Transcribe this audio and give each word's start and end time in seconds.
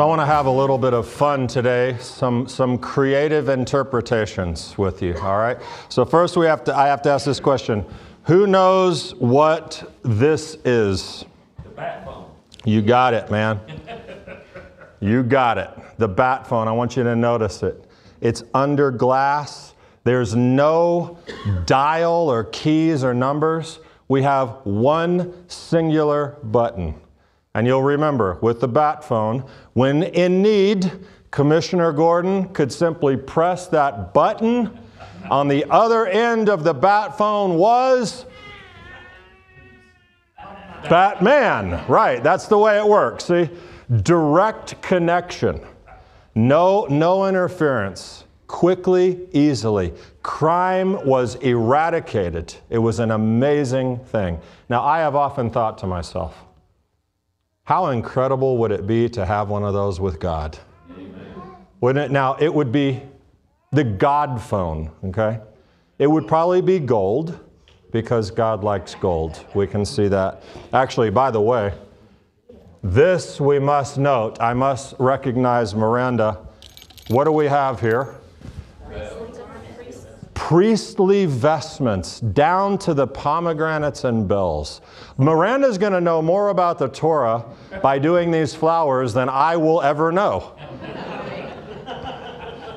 So 0.00 0.04
I 0.04 0.08
want 0.08 0.22
to 0.22 0.26
have 0.26 0.46
a 0.46 0.50
little 0.50 0.78
bit 0.78 0.94
of 0.94 1.06
fun 1.06 1.46
today, 1.46 1.94
some 2.00 2.48
some 2.48 2.78
creative 2.78 3.50
interpretations 3.50 4.78
with 4.78 5.02
you, 5.02 5.14
all 5.18 5.36
right? 5.36 5.58
So 5.90 6.06
first 6.06 6.38
we 6.38 6.46
have 6.46 6.64
to 6.64 6.74
I 6.74 6.86
have 6.86 7.02
to 7.02 7.10
ask 7.10 7.26
this 7.26 7.38
question. 7.38 7.84
Who 8.22 8.46
knows 8.46 9.14
what 9.16 9.92
this 10.02 10.56
is? 10.64 11.26
The 11.62 11.68
bat 11.68 12.06
phone. 12.06 12.30
You 12.64 12.80
got 12.80 13.12
it, 13.12 13.30
man. 13.30 13.60
You 15.00 15.22
got 15.22 15.58
it. 15.58 15.68
The 15.98 16.08
bat 16.08 16.46
phone. 16.46 16.66
I 16.66 16.72
want 16.72 16.96
you 16.96 17.02
to 17.02 17.14
notice 17.14 17.62
it. 17.62 17.84
It's 18.22 18.42
under 18.54 18.90
glass. 18.90 19.74
There's 20.04 20.34
no 20.34 21.18
dial 21.66 22.30
or 22.30 22.44
keys 22.44 23.04
or 23.04 23.12
numbers. 23.12 23.80
We 24.08 24.22
have 24.22 24.60
one 24.64 25.46
singular 25.50 26.38
button. 26.42 26.94
And 27.54 27.66
you'll 27.66 27.82
remember 27.82 28.38
with 28.40 28.60
the 28.60 28.68
bat 28.68 29.02
phone, 29.04 29.44
when 29.72 30.04
in 30.04 30.40
need, 30.42 30.90
Commissioner 31.30 31.92
Gordon 31.92 32.48
could 32.50 32.72
simply 32.72 33.16
press 33.16 33.66
that 33.68 34.14
button. 34.14 34.78
On 35.30 35.48
the 35.48 35.64
other 35.70 36.06
end 36.06 36.48
of 36.48 36.64
the 36.64 36.74
bat 36.74 37.16
phone 37.18 37.56
was 37.56 38.26
Batman. 40.88 41.84
Right, 41.88 42.22
that's 42.22 42.46
the 42.46 42.58
way 42.58 42.78
it 42.78 42.86
works. 42.86 43.24
See? 43.24 43.48
Direct 44.02 44.80
connection. 44.82 45.60
No 46.34 46.86
no 46.88 47.26
interference. 47.26 48.24
Quickly, 48.46 49.28
easily. 49.32 49.92
Crime 50.22 51.04
was 51.06 51.36
eradicated. 51.36 52.54
It 52.68 52.78
was 52.78 52.98
an 52.98 53.12
amazing 53.12 53.98
thing. 54.06 54.40
Now, 54.68 54.82
I 54.82 54.98
have 54.98 55.14
often 55.14 55.50
thought 55.50 55.78
to 55.78 55.86
myself, 55.86 56.36
how 57.70 57.86
incredible 57.90 58.56
would 58.56 58.72
it 58.72 58.84
be 58.84 59.08
to 59.08 59.24
have 59.24 59.48
one 59.48 59.62
of 59.62 59.72
those 59.72 60.00
with 60.00 60.18
God? 60.18 60.58
Amen. 60.90 61.32
Wouldn't 61.80 62.06
it? 62.06 62.10
Now, 62.10 62.34
it 62.40 62.52
would 62.52 62.72
be 62.72 63.00
the 63.70 63.84
God 63.84 64.42
phone, 64.42 64.90
okay? 65.04 65.38
It 66.00 66.08
would 66.08 66.26
probably 66.26 66.62
be 66.62 66.80
gold 66.80 67.38
because 67.92 68.32
God 68.32 68.64
likes 68.64 68.96
gold. 68.96 69.46
We 69.54 69.68
can 69.68 69.84
see 69.84 70.08
that. 70.08 70.42
Actually, 70.72 71.10
by 71.10 71.30
the 71.30 71.40
way, 71.40 71.72
this 72.82 73.40
we 73.40 73.60
must 73.60 73.98
note. 73.98 74.40
I 74.40 74.52
must 74.52 74.96
recognize 74.98 75.72
Miranda. 75.72 76.44
What 77.06 77.22
do 77.22 77.30
we 77.30 77.46
have 77.46 77.80
here? 77.80 78.16
Priestly 80.50 81.26
vestments 81.26 82.18
down 82.18 82.76
to 82.76 82.92
the 82.92 83.06
pomegranates 83.06 84.02
and 84.02 84.26
bells. 84.26 84.80
Miranda's 85.16 85.78
going 85.78 85.92
to 85.92 86.00
know 86.00 86.20
more 86.20 86.48
about 86.48 86.76
the 86.76 86.88
Torah 86.88 87.44
by 87.80 88.00
doing 88.00 88.32
these 88.32 88.52
flowers 88.52 89.14
than 89.14 89.28
I 89.28 89.56
will 89.56 89.80
ever 89.80 90.10
know. 90.10 90.52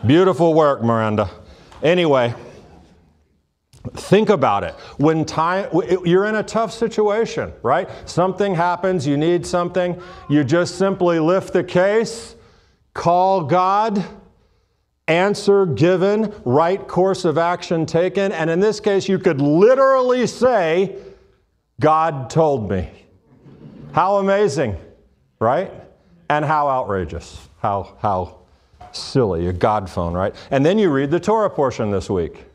Beautiful 0.05 0.53
work, 0.53 0.83
Miranda. 0.83 1.31
Anyway, 1.81 2.35
think 3.93 4.29
about 4.29 4.63
it. 4.63 4.75
When 4.97 5.25
time 5.25 5.67
you're 6.05 6.25
in 6.25 6.35
a 6.35 6.43
tough 6.43 6.71
situation, 6.71 7.51
right? 7.63 7.89
Something 8.07 8.53
happens, 8.53 9.07
you 9.07 9.17
need 9.17 9.47
something, 9.47 9.99
you 10.29 10.43
just 10.43 10.75
simply 10.77 11.17
lift 11.17 11.53
the 11.53 11.63
case, 11.63 12.35
call 12.93 13.41
God, 13.45 14.05
answer 15.07 15.65
given, 15.65 16.33
right 16.45 16.87
course 16.87 17.25
of 17.25 17.37
action 17.37 17.85
taken, 17.85 18.31
and 18.31 18.49
in 18.49 18.59
this 18.59 18.79
case, 18.79 19.09
you 19.09 19.19
could 19.19 19.41
literally 19.41 20.27
say, 20.27 20.95
God 21.79 22.29
told 22.29 22.69
me. 22.69 22.89
How 23.91 24.17
amazing, 24.17 24.77
right? 25.39 25.71
And 26.29 26.45
how 26.45 26.67
outrageous, 26.69 27.49
how, 27.61 27.95
how 27.99 28.39
silly, 28.91 29.47
a 29.47 29.53
God 29.53 29.89
phone, 29.89 30.13
right? 30.13 30.33
And 30.51 30.65
then 30.65 30.79
you 30.79 30.89
read 30.89 31.11
the 31.11 31.19
Torah 31.19 31.49
portion 31.49 31.91
this 31.91 32.09
week, 32.09 32.45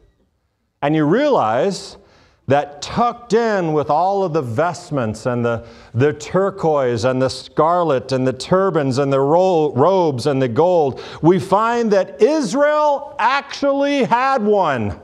and 0.82 0.96
you 0.96 1.04
realize 1.04 1.96
that 2.48 2.80
tucked 2.80 3.34
in 3.34 3.74
with 3.74 3.90
all 3.90 4.24
of 4.24 4.32
the 4.32 4.42
vestments 4.42 5.26
and 5.26 5.44
the, 5.44 5.64
the 5.94 6.14
turquoise 6.14 7.04
and 7.04 7.20
the 7.20 7.28
scarlet 7.28 8.10
and 8.10 8.26
the 8.26 8.32
turbans 8.32 8.96
and 8.96 9.12
the 9.12 9.20
ro- 9.20 9.72
robes 9.74 10.26
and 10.26 10.40
the 10.40 10.48
gold, 10.48 11.00
we 11.20 11.38
find 11.38 11.92
that 11.92 12.20
Israel 12.22 13.14
actually 13.18 14.02
had 14.04 14.42
one. 14.42 14.98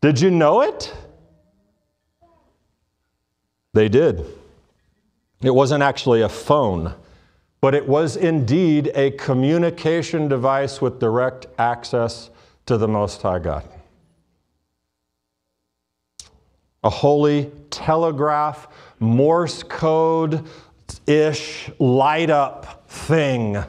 Did 0.00 0.18
you 0.18 0.30
know 0.30 0.62
it? 0.62 0.94
They 3.74 3.90
did. 3.90 4.24
It 5.42 5.54
wasn't 5.54 5.82
actually 5.82 6.22
a 6.22 6.28
phone, 6.28 6.94
but 7.60 7.74
it 7.74 7.86
was 7.86 8.16
indeed 8.16 8.90
a 8.94 9.10
communication 9.12 10.26
device 10.26 10.80
with 10.80 10.98
direct 10.98 11.46
access 11.58 12.30
to 12.64 12.78
the 12.78 12.88
Most 12.88 13.20
High 13.20 13.40
God 13.40 13.68
a 16.82 16.90
holy 16.90 17.50
telegraph, 17.70 18.68
Morse 18.98 19.62
code 19.62 20.44
ish 21.06 21.70
light 21.78 22.30
up 22.30 22.88
thing 22.88 23.62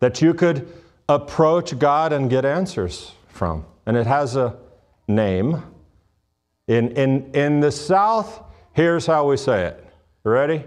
that 0.00 0.22
you 0.22 0.34
could 0.34 0.72
approach 1.08 1.78
God 1.78 2.12
and 2.12 2.28
get 2.28 2.44
answers 2.44 3.12
from. 3.28 3.64
And 3.86 3.96
it 3.96 4.06
has 4.06 4.36
a 4.36 4.56
name. 5.06 5.62
In, 6.66 6.90
in, 6.92 7.34
in 7.34 7.60
the 7.60 7.72
South, 7.72 8.42
here's 8.72 9.06
how 9.06 9.28
we 9.28 9.36
say 9.36 9.66
it. 9.66 9.84
Ready? 10.22 10.64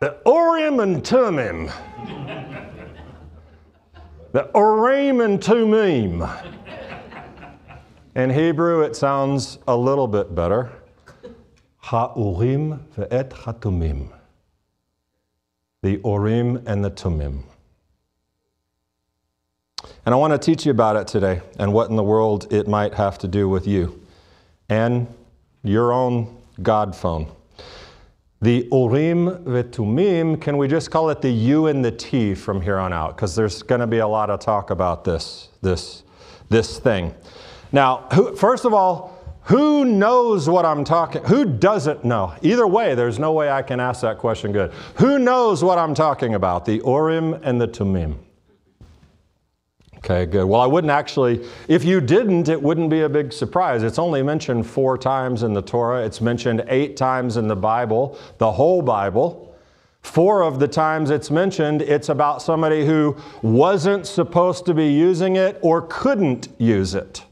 The 0.00 0.18
Urim 0.26 0.80
and 0.80 1.02
Tumim. 1.02 1.72
the 4.32 4.50
Urim 4.54 5.22
and 5.22 5.40
Tumim. 5.40 6.52
In 8.14 8.30
Hebrew, 8.30 8.82
it 8.82 8.94
sounds 8.94 9.58
a 9.66 9.76
little 9.76 10.06
bit 10.06 10.34
better. 10.34 10.70
Ha'urim 11.86 12.80
ve'et 12.96 13.30
hatumim. 13.30 14.08
The 15.82 16.00
Urim 16.04 16.64
and 16.66 16.84
the 16.84 16.90
Tumim. 16.90 17.44
And 20.04 20.12
I 20.12 20.16
want 20.16 20.32
to 20.32 20.38
teach 20.38 20.66
you 20.66 20.72
about 20.72 20.96
it 20.96 21.06
today 21.06 21.42
and 21.60 21.72
what 21.72 21.88
in 21.88 21.94
the 21.94 22.02
world 22.02 22.52
it 22.52 22.66
might 22.66 22.94
have 22.94 23.18
to 23.18 23.28
do 23.28 23.48
with 23.48 23.68
you 23.68 24.04
and 24.68 25.06
your 25.62 25.92
own 25.92 26.36
God 26.60 26.96
phone. 26.96 27.30
The 28.42 28.66
Urim 28.72 29.44
ve'tumim, 29.44 30.40
can 30.40 30.56
we 30.56 30.66
just 30.66 30.90
call 30.90 31.10
it 31.10 31.22
the 31.22 31.30
U 31.30 31.68
and 31.68 31.84
the 31.84 31.92
T 31.92 32.34
from 32.34 32.60
here 32.60 32.78
on 32.78 32.92
out? 32.92 33.14
Because 33.14 33.36
there's 33.36 33.62
going 33.62 33.80
to 33.80 33.86
be 33.86 33.98
a 33.98 34.08
lot 34.08 34.28
of 34.28 34.40
talk 34.40 34.70
about 34.70 35.04
this, 35.04 35.50
this, 35.62 36.02
this 36.48 36.80
thing. 36.80 37.14
Now, 37.70 38.08
who, 38.12 38.34
first 38.34 38.64
of 38.64 38.74
all, 38.74 39.15
who 39.46 39.84
knows 39.84 40.48
what 40.48 40.64
I'm 40.64 40.82
talking? 40.82 41.22
Who 41.24 41.44
doesn't 41.44 42.04
know? 42.04 42.34
Either 42.42 42.66
way, 42.66 42.96
there's 42.96 43.20
no 43.20 43.32
way 43.32 43.48
I 43.48 43.62
can 43.62 43.78
ask 43.78 44.00
that 44.00 44.18
question 44.18 44.50
good. 44.50 44.72
Who 44.96 45.20
knows 45.20 45.62
what 45.62 45.78
I'm 45.78 45.94
talking 45.94 46.34
about? 46.34 46.64
The 46.64 46.82
Urim 46.84 47.34
and 47.44 47.60
the 47.60 47.68
Tumim. 47.68 48.16
Okay, 49.98 50.26
good. 50.26 50.46
Well, 50.46 50.60
I 50.60 50.66
wouldn't 50.66 50.90
actually, 50.90 51.46
if 51.68 51.84
you 51.84 52.00
didn't, 52.00 52.48
it 52.48 52.60
wouldn't 52.60 52.90
be 52.90 53.02
a 53.02 53.08
big 53.08 53.32
surprise. 53.32 53.84
It's 53.84 54.00
only 54.00 54.20
mentioned 54.20 54.66
four 54.66 54.98
times 54.98 55.44
in 55.44 55.52
the 55.52 55.62
Torah, 55.62 56.04
it's 56.04 56.20
mentioned 56.20 56.64
eight 56.66 56.96
times 56.96 57.36
in 57.36 57.46
the 57.46 57.56
Bible, 57.56 58.18
the 58.38 58.50
whole 58.50 58.82
Bible. 58.82 59.56
Four 60.02 60.42
of 60.42 60.58
the 60.58 60.68
times 60.68 61.10
it's 61.10 61.30
mentioned, 61.30 61.82
it's 61.82 62.08
about 62.08 62.42
somebody 62.42 62.84
who 62.84 63.16
wasn't 63.42 64.08
supposed 64.08 64.66
to 64.66 64.74
be 64.74 64.88
using 64.88 65.36
it 65.36 65.56
or 65.62 65.82
couldn't 65.82 66.48
use 66.58 66.96
it 66.96 67.25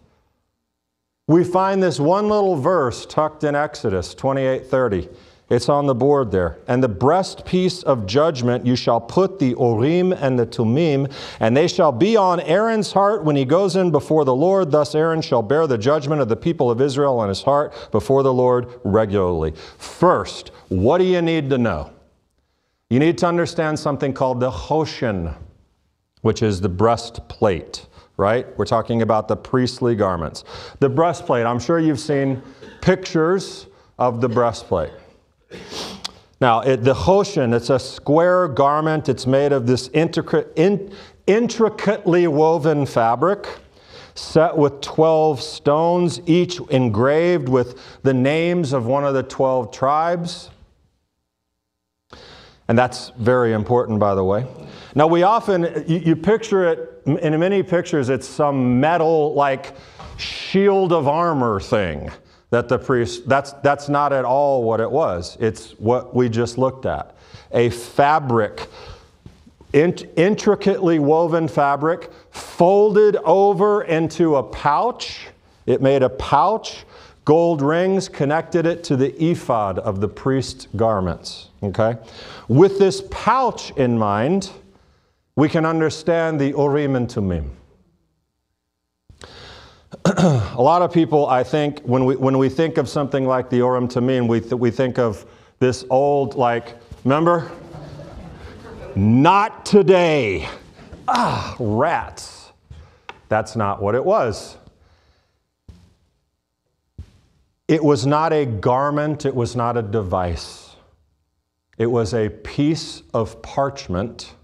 we 1.26 1.42
find 1.42 1.82
this 1.82 1.98
one 1.98 2.28
little 2.28 2.56
verse 2.56 3.06
tucked 3.06 3.44
in 3.44 3.54
Exodus 3.54 4.14
28:30. 4.14 5.08
It's 5.50 5.68
on 5.68 5.86
the 5.86 5.94
board 5.94 6.30
there. 6.30 6.56
And 6.66 6.82
the 6.82 6.88
breastpiece 6.88 7.84
of 7.84 8.06
judgment 8.06 8.64
you 8.64 8.76
shall 8.76 9.00
put 9.00 9.38
the 9.38 9.54
Urim 9.58 10.12
and 10.12 10.38
the 10.38 10.46
Tumim, 10.46 11.10
and 11.38 11.54
they 11.54 11.68
shall 11.68 11.92
be 11.92 12.16
on 12.16 12.40
Aaron's 12.40 12.92
heart 12.92 13.24
when 13.24 13.36
he 13.36 13.44
goes 13.44 13.76
in 13.76 13.90
before 13.90 14.24
the 14.24 14.34
Lord. 14.34 14.70
Thus 14.70 14.94
Aaron 14.94 15.20
shall 15.20 15.42
bear 15.42 15.66
the 15.66 15.76
judgment 15.76 16.22
of 16.22 16.28
the 16.28 16.36
people 16.36 16.70
of 16.70 16.80
Israel 16.80 17.18
on 17.18 17.28
his 17.28 17.42
heart 17.42 17.74
before 17.92 18.22
the 18.22 18.32
Lord 18.32 18.68
regularly. 18.84 19.52
First, 19.76 20.50
what 20.68 20.98
do 20.98 21.04
you 21.04 21.20
need 21.20 21.50
to 21.50 21.58
know? 21.58 21.90
You 22.88 22.98
need 22.98 23.18
to 23.18 23.26
understand 23.26 23.78
something 23.78 24.14
called 24.14 24.40
the 24.40 24.50
Choshen, 24.50 25.34
which 26.22 26.42
is 26.42 26.62
the 26.62 26.70
breastplate 26.70 27.86
right? 28.16 28.46
We're 28.58 28.64
talking 28.64 29.02
about 29.02 29.28
the 29.28 29.36
priestly 29.36 29.94
garments. 29.94 30.44
The 30.80 30.88
breastplate, 30.88 31.46
I'm 31.46 31.58
sure 31.58 31.78
you've 31.78 32.00
seen 32.00 32.42
pictures 32.80 33.66
of 33.98 34.20
the 34.20 34.28
breastplate. 34.28 34.92
Now, 36.40 36.60
it, 36.60 36.84
the 36.84 36.94
Choshen, 36.94 37.54
it's 37.54 37.70
a 37.70 37.78
square 37.78 38.48
garment. 38.48 39.08
It's 39.08 39.26
made 39.26 39.52
of 39.52 39.66
this 39.66 39.88
intricate, 39.94 40.52
in, 40.56 40.92
intricately 41.26 42.26
woven 42.26 42.86
fabric 42.86 43.46
set 44.14 44.56
with 44.56 44.80
12 44.80 45.40
stones, 45.42 46.20
each 46.26 46.60
engraved 46.70 47.48
with 47.48 47.80
the 48.02 48.14
names 48.14 48.72
of 48.72 48.86
one 48.86 49.04
of 49.04 49.14
the 49.14 49.22
12 49.22 49.72
tribes. 49.72 50.50
And 52.68 52.78
that's 52.78 53.10
very 53.18 53.52
important, 53.52 53.98
by 53.98 54.14
the 54.14 54.24
way. 54.24 54.46
Now, 54.94 55.06
we 55.06 55.22
often, 55.22 55.84
you, 55.86 55.98
you 55.98 56.16
picture 56.16 56.68
it, 56.70 56.93
in 57.06 57.38
many 57.38 57.62
pictures, 57.62 58.08
it's 58.08 58.26
some 58.26 58.80
metal, 58.80 59.34
like, 59.34 59.74
shield 60.16 60.92
of 60.92 61.08
armor 61.08 61.60
thing 61.60 62.10
that 62.50 62.68
the 62.68 62.78
priest, 62.78 63.28
that's, 63.28 63.52
that's 63.54 63.88
not 63.88 64.12
at 64.12 64.24
all 64.24 64.62
what 64.62 64.80
it 64.80 64.90
was. 64.90 65.36
It's 65.40 65.72
what 65.72 66.14
we 66.14 66.28
just 66.28 66.56
looked 66.56 66.86
at. 66.86 67.16
A 67.52 67.70
fabric, 67.70 68.68
int- 69.72 70.04
intricately 70.16 70.98
woven 70.98 71.48
fabric, 71.48 72.10
folded 72.30 73.16
over 73.16 73.82
into 73.82 74.36
a 74.36 74.42
pouch. 74.42 75.26
It 75.66 75.82
made 75.82 76.02
a 76.02 76.10
pouch. 76.10 76.84
Gold 77.24 77.62
rings 77.62 78.08
connected 78.08 78.66
it 78.66 78.84
to 78.84 78.96
the 78.96 79.12
ephod 79.22 79.78
of 79.78 80.00
the 80.00 80.08
priest's 80.08 80.68
garments. 80.76 81.48
Okay? 81.62 81.96
With 82.48 82.78
this 82.78 83.02
pouch 83.10 83.72
in 83.72 83.98
mind, 83.98 84.50
we 85.36 85.48
can 85.48 85.66
understand 85.66 86.40
the 86.40 86.50
Urim 86.50 86.96
and 86.96 87.08
Tumim. 87.08 87.50
a 90.04 90.62
lot 90.62 90.82
of 90.82 90.92
people, 90.92 91.26
I 91.26 91.42
think, 91.42 91.80
when 91.80 92.04
we, 92.04 92.16
when 92.16 92.38
we 92.38 92.48
think 92.48 92.78
of 92.78 92.88
something 92.88 93.26
like 93.26 93.50
the 93.50 93.56
Urim 93.56 93.88
Tumim, 93.88 94.28
we, 94.28 94.40
th- 94.40 94.52
we 94.52 94.70
think 94.70 94.98
of 94.98 95.26
this 95.58 95.84
old, 95.90 96.34
like, 96.34 96.76
remember? 97.04 97.50
Not 98.94 99.66
today. 99.66 100.48
Ah, 101.08 101.56
rats. 101.58 102.52
That's 103.28 103.56
not 103.56 103.82
what 103.82 103.94
it 103.94 104.04
was. 104.04 104.56
It 107.66 107.82
was 107.82 108.06
not 108.06 108.32
a 108.32 108.44
garment, 108.44 109.24
it 109.24 109.34
was 109.34 109.56
not 109.56 109.76
a 109.76 109.82
device. 109.82 110.76
It 111.78 111.86
was 111.86 112.14
a 112.14 112.28
piece 112.28 113.02
of 113.12 113.42
parchment 113.42 114.34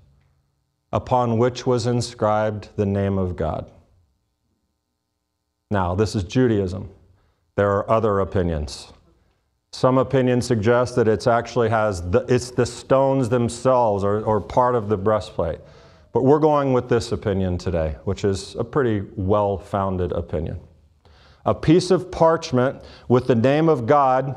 upon 0.92 1.38
which 1.38 1.66
was 1.66 1.87
inscribed 1.87 2.69
the 2.76 2.87
name 2.87 3.19
of 3.19 3.37
God. 3.37 3.70
Now, 5.70 5.94
this 5.94 6.16
is 6.16 6.25
Judaism. 6.25 6.90
There 7.54 7.70
are 7.70 7.88
other 7.88 8.20
opinions. 8.20 8.92
Some 9.72 9.98
opinions 9.98 10.46
suggest 10.46 10.96
that 10.96 11.06
it's 11.06 11.28
actually 11.28 11.69
has 11.69 12.10
the, 12.10 12.25
it's 12.28 12.50
the 12.50 12.66
stones 12.66 13.28
themselves 13.28 14.02
or, 14.02 14.22
or 14.22 14.40
part 14.40 14.75
of 14.75 14.88
the 14.88 14.96
breastplate. 14.96 15.60
But 16.12 16.25
we're 16.25 16.40
going 16.40 16.72
with 16.72 16.88
this 16.88 17.12
opinion 17.12 17.56
today, 17.56 17.96
which 18.02 18.25
is 18.25 18.56
a 18.56 18.64
pretty 18.64 19.06
well 19.14 19.58
founded 19.58 20.10
opinion. 20.10 20.58
A 21.46 21.54
piece 21.54 21.92
of 21.92 22.10
parchment 22.10 22.82
with 23.08 23.28
the 23.28 23.37
name 23.37 23.69
of 23.69 23.87
God 23.87 24.34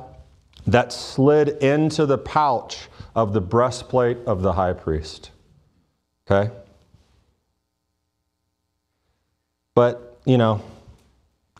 that 0.67 0.93
slid 0.93 1.49
into 1.63 2.05
the 2.05 2.17
pouch 2.17 2.87
of 3.15 3.33
the 3.33 3.41
breastplate 3.41 4.19
of 4.27 4.43
the 4.43 4.53
high 4.53 4.73
priest. 4.73 5.31
Okay? 6.29 6.51
But, 9.75 10.19
you 10.25 10.37
know, 10.37 10.61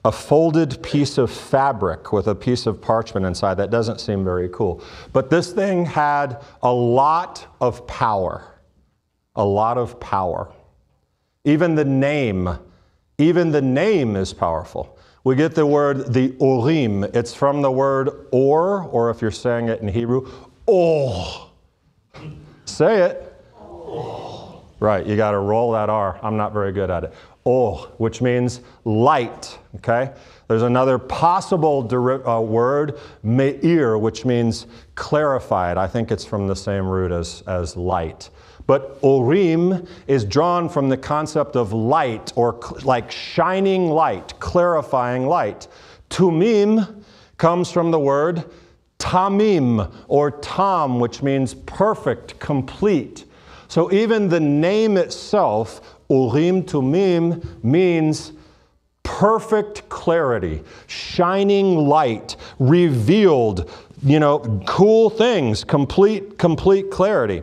a 0.06 0.12
folded 0.12 0.84
piece 0.84 1.18
of 1.18 1.32
fabric 1.32 2.12
with 2.12 2.28
a 2.28 2.36
piece 2.36 2.66
of 2.66 2.82
parchment 2.82 3.26
inside. 3.26 3.56
That 3.56 3.70
doesn't 3.70 4.02
seem 4.02 4.24
very 4.24 4.50
cool. 4.50 4.84
But 5.14 5.30
this 5.30 5.52
thing 5.54 5.86
had 5.86 6.42
a 6.62 6.72
lot 6.72 7.48
of 7.62 7.88
power. 7.88 8.44
A 9.36 9.46
lot 9.46 9.78
of 9.78 10.00
power. 10.00 10.52
Even 11.46 11.76
the 11.76 11.86
name, 11.86 12.50
even 13.18 13.52
the 13.52 13.62
name 13.62 14.16
is 14.16 14.34
powerful. 14.34 14.98
We 15.24 15.36
get 15.36 15.56
the 15.56 15.66
word 15.66 16.14
the 16.14 16.36
Urim. 16.40 17.06
It's 17.06 17.34
from 17.34 17.62
the 17.62 17.72
word 17.72 18.28
or, 18.32 18.84
or 18.84 19.10
if 19.10 19.22
you're 19.22 19.32
saying 19.32 19.70
it 19.70 19.82
in 19.82 19.88
Hebrew, 19.88 20.30
oh. 20.68 21.50
Say 22.66 23.04
it. 23.04 23.42
Oh. 23.56 24.43
Right, 24.84 25.06
you 25.06 25.16
got 25.16 25.32
to 25.32 25.40
roll 25.40 25.72
that 25.72 25.90
R. 25.90 26.20
I'm 26.22 26.36
not 26.36 26.52
very 26.52 26.74
good 26.74 26.90
at 26.90 27.06
it. 27.06 27.14
Oh, 27.46 27.90
which 28.00 28.22
means 28.22 28.60
light. 28.84 29.58
Okay? 29.78 30.12
There's 30.50 30.64
another 30.64 30.98
possible 30.98 31.88
uh, 32.28 32.42
word, 32.42 33.00
meir, 33.24 33.98
which 33.98 34.26
means 34.26 34.68
clarified. 34.96 35.78
I 35.78 35.88
think 35.88 36.12
it's 36.12 36.26
from 36.26 36.48
the 36.48 36.56
same 36.58 36.86
root 36.86 37.14
as, 37.14 37.44
as 37.48 37.78
light. 37.78 38.30
But 38.68 39.02
orim 39.02 39.88
is 40.08 40.26
drawn 40.26 40.68
from 40.68 40.90
the 40.90 40.98
concept 40.98 41.56
of 41.56 41.72
light 41.72 42.34
or 42.36 42.60
like 42.84 43.10
shining 43.10 43.90
light, 43.90 44.38
clarifying 44.42 45.28
light. 45.28 45.70
Tumim 46.10 47.06
comes 47.38 47.72
from 47.72 47.92
the 47.92 48.00
word 48.00 48.44
tamim 49.00 49.94
or 50.10 50.30
tam, 50.30 51.00
which 51.00 51.24
means 51.24 51.54
perfect, 51.54 52.38
complete. 52.40 53.24
So 53.74 53.92
even 53.92 54.30
the 54.30 54.40
name 54.40 54.98
itself, 54.98 55.98
Urim 56.08 56.62
Tumim, 56.62 57.44
means 57.64 58.34
perfect 59.02 59.90
clarity, 59.90 60.62
shining 60.86 61.76
light, 61.76 62.36
revealed, 62.60 63.72
you 64.04 64.20
know, 64.20 64.62
cool 64.68 65.10
things, 65.10 65.64
complete, 65.64 66.38
complete 66.38 66.92
clarity. 66.92 67.42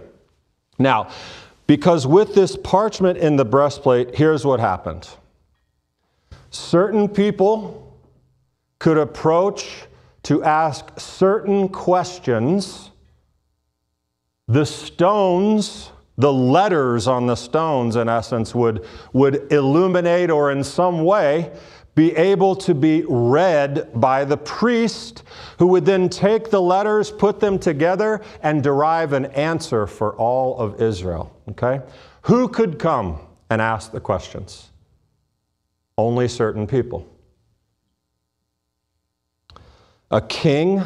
Now, 0.79 1.09
because 1.67 2.07
with 2.07 2.33
this 2.33 2.57
parchment 2.57 3.19
in 3.19 3.35
the 3.35 3.45
breastplate, 3.45 4.15
here's 4.15 4.45
what 4.45 4.61
happened. 4.61 5.09
Certain 6.51 7.09
people 7.09 7.93
could 8.79 8.99
approach 8.99 9.83
to 10.23 10.45
ask 10.45 11.01
certain 11.01 11.69
questions. 11.69 12.93
The 14.47 14.65
stones, 14.65 15.91
the 16.21 16.33
letters 16.33 17.07
on 17.07 17.27
the 17.27 17.35
stones, 17.35 17.97
in 17.97 18.09
essence, 18.09 18.55
would, 18.55 18.87
would 19.13 19.51
illuminate 19.51 20.31
or 20.31 20.51
in 20.51 20.63
some 20.63 21.03
way 21.05 21.51
be 21.95 22.15
able 22.15 22.55
to 22.55 22.75
be 22.75 23.05
read 23.09 23.91
by 23.95 24.25
the 24.25 24.37
priest, 24.37 25.23
who 25.59 25.67
would 25.67 25.85
then 25.85 26.09
take 26.09 26.51
the 26.51 26.61
letters, 26.61 27.11
put 27.11 27.41
them 27.41 27.59
together, 27.59 28.21
and 28.43 28.63
derive 28.63 29.13
an 29.13 29.27
answer 29.27 29.87
for 29.87 30.15
all 30.17 30.59
of 30.59 30.81
Israel. 30.81 31.35
Okay? 31.51 31.81
Who 32.23 32.49
could 32.49 32.79
come 32.79 33.19
and 33.49 33.61
ask 33.61 33.91
the 33.91 34.01
questions? 34.01 34.71
Only 35.97 36.29
certain 36.29 36.67
people. 36.67 37.07
A 40.11 40.21
king, 40.21 40.83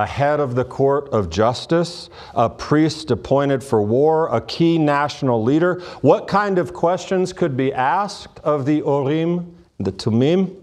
a 0.00 0.06
head 0.06 0.40
of 0.40 0.54
the 0.54 0.64
court 0.64 1.08
of 1.10 1.30
justice, 1.30 2.10
a 2.34 2.48
priest 2.48 3.10
appointed 3.10 3.62
for 3.62 3.82
war, 3.82 4.28
a 4.34 4.40
key 4.40 4.78
national 4.78 5.42
leader. 5.42 5.80
What 6.00 6.28
kind 6.28 6.58
of 6.58 6.72
questions 6.72 7.32
could 7.32 7.56
be 7.56 7.72
asked 7.72 8.38
of 8.40 8.66
the 8.66 8.78
Urim? 8.78 9.56
the 9.80 9.92
Tumim, 9.92 10.56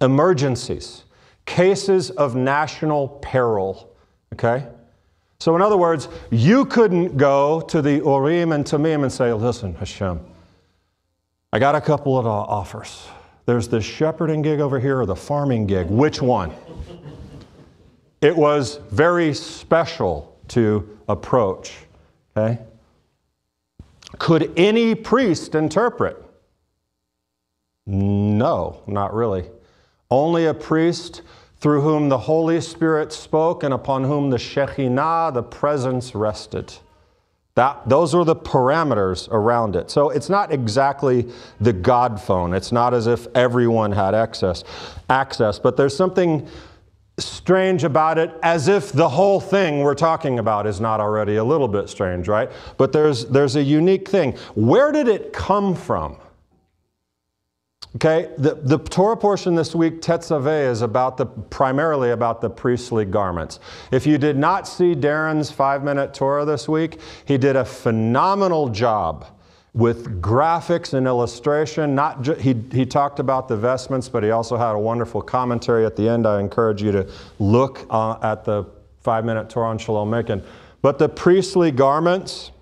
emergencies, 0.00 1.04
cases 1.46 2.10
of 2.10 2.34
national 2.34 3.08
peril. 3.08 3.94
Okay? 4.32 4.66
So, 5.38 5.54
in 5.54 5.62
other 5.62 5.76
words, 5.76 6.08
you 6.30 6.64
couldn't 6.64 7.16
go 7.16 7.60
to 7.62 7.80
the 7.80 7.98
Urim 7.98 8.52
and 8.52 8.64
Tumim 8.64 9.02
and 9.02 9.12
say, 9.12 9.32
listen, 9.32 9.74
Hashem, 9.74 10.20
I 11.52 11.58
got 11.58 11.74
a 11.74 11.80
couple 11.80 12.18
of 12.18 12.26
uh, 12.26 12.30
offers. 12.30 13.06
There's 13.46 13.68
the 13.68 13.80
shepherding 13.80 14.42
gig 14.42 14.58
over 14.60 14.80
here 14.80 15.00
or 15.00 15.06
the 15.06 15.16
farming 15.16 15.66
gig. 15.66 15.86
Which 15.86 16.20
one? 16.20 16.52
It 18.20 18.36
was 18.36 18.80
very 18.90 19.34
special 19.34 20.36
to 20.48 20.98
approach. 21.08 21.74
Okay? 22.36 22.58
Could 24.18 24.52
any 24.56 24.94
priest 24.94 25.54
interpret? 25.54 26.22
No, 27.86 28.82
not 28.86 29.14
really. 29.14 29.44
Only 30.10 30.46
a 30.46 30.54
priest 30.54 31.22
through 31.58 31.80
whom 31.80 32.08
the 32.08 32.18
Holy 32.18 32.60
Spirit 32.60 33.12
spoke 33.12 33.62
and 33.62 33.72
upon 33.72 34.04
whom 34.04 34.30
the 34.30 34.36
Shekhinah, 34.36 35.34
the 35.34 35.42
presence, 35.42 36.14
rested. 36.14 36.72
That, 37.54 37.88
those 37.88 38.14
were 38.14 38.24
the 38.24 38.36
parameters 38.36 39.28
around 39.30 39.76
it. 39.76 39.90
So 39.90 40.10
it's 40.10 40.28
not 40.28 40.52
exactly 40.52 41.26
the 41.58 41.72
God 41.72 42.20
phone. 42.20 42.52
It's 42.52 42.70
not 42.70 42.92
as 42.92 43.06
if 43.06 43.26
everyone 43.34 43.92
had 43.92 44.14
access, 44.14 44.62
access, 45.08 45.58
but 45.58 45.76
there's 45.76 45.96
something 45.96 46.46
strange 47.18 47.84
about 47.84 48.18
it 48.18 48.34
as 48.42 48.68
if 48.68 48.92
the 48.92 49.08
whole 49.08 49.40
thing 49.40 49.80
we're 49.80 49.94
talking 49.94 50.38
about 50.38 50.66
is 50.66 50.80
not 50.80 51.00
already 51.00 51.36
a 51.36 51.44
little 51.44 51.68
bit 51.68 51.88
strange, 51.88 52.28
right? 52.28 52.50
But 52.76 52.92
there's, 52.92 53.24
there's 53.26 53.56
a 53.56 53.62
unique 53.62 54.08
thing. 54.08 54.32
Where 54.54 54.92
did 54.92 55.08
it 55.08 55.32
come 55.32 55.74
from? 55.74 56.18
Okay, 57.96 58.30
the, 58.36 58.56
the 58.56 58.76
Torah 58.76 59.16
portion 59.16 59.54
this 59.54 59.74
week, 59.74 60.02
Tetzaveh, 60.02 60.70
is 60.70 60.82
about 60.82 61.16
the 61.16 61.24
primarily 61.24 62.10
about 62.10 62.42
the 62.42 62.50
priestly 62.50 63.06
garments. 63.06 63.58
If 63.90 64.06
you 64.06 64.18
did 64.18 64.36
not 64.36 64.68
see 64.68 64.94
Darren's 64.94 65.50
five-minute 65.50 66.12
Torah 66.12 66.44
this 66.44 66.68
week, 66.68 67.00
he 67.24 67.38
did 67.38 67.56
a 67.56 67.64
phenomenal 67.64 68.68
job 68.68 69.24
with 69.76 70.22
graphics 70.22 70.94
and 70.94 71.06
illustration. 71.06 71.94
Not 71.94 72.22
ju- 72.22 72.34
he, 72.34 72.54
he 72.72 72.86
talked 72.86 73.20
about 73.20 73.46
the 73.46 73.58
vestments, 73.58 74.08
but 74.08 74.22
he 74.22 74.30
also 74.30 74.56
had 74.56 74.72
a 74.72 74.78
wonderful 74.78 75.20
commentary 75.20 75.84
at 75.84 75.96
the 75.96 76.08
end. 76.08 76.26
I 76.26 76.40
encourage 76.40 76.82
you 76.82 76.90
to 76.92 77.12
look 77.38 77.86
uh, 77.90 78.18
at 78.22 78.42
the 78.44 78.64
five-minute 79.00 79.50
Torah 79.50 79.68
on 79.68 79.76
Shalom 79.76 80.08
Macon. 80.08 80.42
But 80.80 80.98
the 80.98 81.10
priestly 81.10 81.70
garments, 81.70 82.52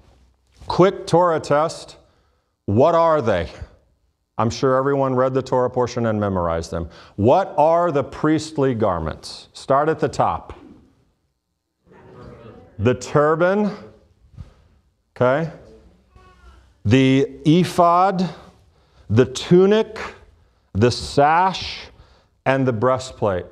quick 0.66 1.06
Torah 1.06 1.38
test, 1.38 1.98
what 2.64 2.96
are 2.96 3.22
they? 3.22 3.48
I'm 4.36 4.50
sure 4.50 4.74
everyone 4.74 5.14
read 5.14 5.34
the 5.34 5.42
Torah 5.42 5.70
portion 5.70 6.06
and 6.06 6.18
memorized 6.18 6.72
them. 6.72 6.88
What 7.14 7.54
are 7.56 7.92
the 7.92 8.02
priestly 8.02 8.74
garments? 8.74 9.48
Start 9.52 9.88
at 9.88 10.00
the 10.00 10.08
top. 10.08 10.58
The 12.80 12.94
turban, 12.94 13.70
okay? 15.14 15.52
The 16.84 17.30
ephod, 17.46 18.28
the 19.08 19.24
tunic, 19.24 19.98
the 20.72 20.90
sash, 20.90 21.86
and 22.44 22.66
the 22.66 22.72
breastplate. 22.72 23.46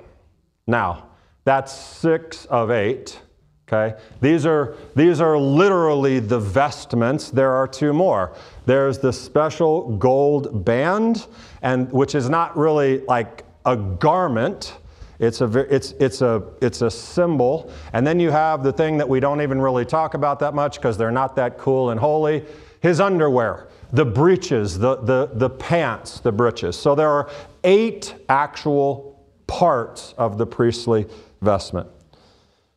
Now, 0.66 1.08
that's 1.44 1.72
six 1.72 2.44
of 2.46 2.70
eight. 2.70 3.20
Okay? 3.66 3.98
These 4.20 4.44
are, 4.44 4.76
these 4.94 5.20
are 5.20 5.38
literally 5.38 6.18
the 6.18 6.38
vestments. 6.38 7.30
There 7.30 7.52
are 7.52 7.66
two 7.66 7.94
more. 7.94 8.34
There's 8.66 8.98
the 8.98 9.12
special 9.12 9.96
gold 9.96 10.64
band, 10.64 11.26
and 11.62 11.90
which 11.90 12.14
is 12.14 12.28
not 12.28 12.56
really 12.56 12.98
like 13.06 13.44
a 13.64 13.76
garment. 13.76 14.76
It's 15.18 15.40
a, 15.40 15.74
it's, 15.74 15.92
it's, 15.92 16.20
a, 16.20 16.42
it's 16.60 16.82
a 16.82 16.90
symbol. 16.90 17.72
And 17.94 18.06
then 18.06 18.20
you 18.20 18.30
have 18.30 18.62
the 18.62 18.72
thing 18.72 18.98
that 18.98 19.08
we 19.08 19.20
don't 19.20 19.40
even 19.40 19.60
really 19.60 19.86
talk 19.86 20.14
about 20.14 20.38
that 20.40 20.52
much 20.52 20.76
because 20.76 20.98
they're 20.98 21.10
not 21.10 21.34
that 21.36 21.56
cool 21.56 21.90
and 21.90 21.98
holy 21.98 22.44
his 22.82 23.00
underwear, 23.00 23.68
the 23.92 24.04
breeches, 24.04 24.78
the, 24.78 24.96
the, 24.96 25.30
the 25.34 25.48
pants, 25.48 26.20
the 26.20 26.32
breeches. 26.32 26.76
So 26.76 26.94
there 26.94 27.08
are 27.08 27.30
eight 27.62 28.14
actual 28.28 29.24
parts 29.46 30.14
of 30.18 30.36
the 30.36 30.46
priestly 30.46 31.06
vestment. 31.40 31.88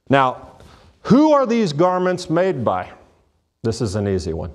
Now, 0.09 0.59
who 1.01 1.31
are 1.31 1.47
these 1.47 1.73
garments 1.73 2.29
made 2.29 2.63
by? 2.63 2.91
This 3.63 3.81
is 3.81 3.95
an 3.95 4.07
easy 4.07 4.33
one. 4.33 4.53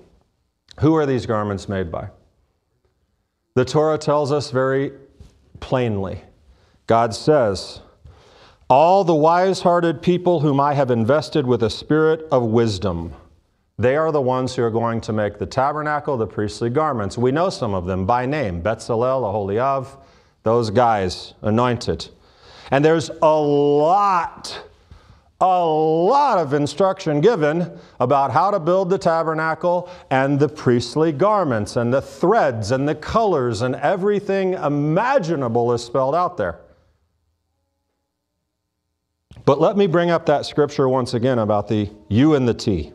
Who 0.80 0.95
are 0.95 1.04
these 1.04 1.26
garments 1.26 1.69
made 1.69 1.90
by? 1.90 2.11
The 3.54 3.64
Torah 3.64 3.99
tells 3.99 4.30
us 4.30 4.52
very 4.52 4.92
plainly. 5.59 6.23
God 6.87 7.12
says, 7.12 7.80
All 8.69 9.02
the 9.02 9.14
wise 9.14 9.61
hearted 9.61 10.00
people 10.00 10.40
whom 10.40 10.61
I 10.61 10.75
have 10.75 10.92
invested 10.92 11.47
with 11.47 11.64
a 11.64 11.71
spirit 11.71 12.26
of 12.30 12.45
wisdom, 12.45 13.14
they 13.80 13.96
are 13.96 14.12
the 14.12 14.20
ones 14.20 14.54
who 14.54 14.62
are 14.62 14.70
going 14.70 15.00
to 15.00 15.12
make 15.12 15.38
the 15.38 15.46
tabernacle, 15.46 16.18
the 16.18 16.26
priestly 16.26 16.68
garments. 16.68 17.16
We 17.16 17.32
know 17.32 17.49
some 17.49 17.72
of 17.72 17.87
them 17.87 18.04
by 18.04 18.26
name 18.26 18.62
Betzalel, 18.62 19.26
Aholiab, 19.26 19.87
those 20.42 20.68
guys 20.68 21.32
anointed. 21.40 22.08
And 22.70 22.84
there's 22.84 23.10
a 23.22 23.40
lot 23.40 24.62
a 25.42 25.64
lot 25.64 26.37
of 26.37 26.52
instruction 26.52 27.22
given 27.22 27.78
about 27.99 28.30
how 28.30 28.50
to 28.50 28.60
build 28.60 28.90
the 28.90 28.99
tabernacle 28.99 29.88
and 30.10 30.38
the 30.38 30.49
priestly 30.49 31.12
garments 31.12 31.76
and 31.76 31.94
the 31.94 32.02
threads 32.02 32.72
and 32.72 32.87
the 32.87 32.94
colors 32.94 33.62
and 33.62 33.75
everything 33.76 34.52
imaginable 34.52 35.72
is 35.72 35.82
spelled 35.82 36.14
out 36.14 36.37
there. 36.37 36.60
But 39.46 39.62
let 39.62 39.78
me 39.78 39.87
bring 39.87 40.10
up 40.10 40.26
that 40.26 40.44
scripture 40.44 40.87
once 40.90 41.14
again 41.14 41.38
about 41.38 41.68
the 41.68 41.90
U 42.10 42.34
and 42.34 42.46
the 42.46 42.52
T. 42.52 42.92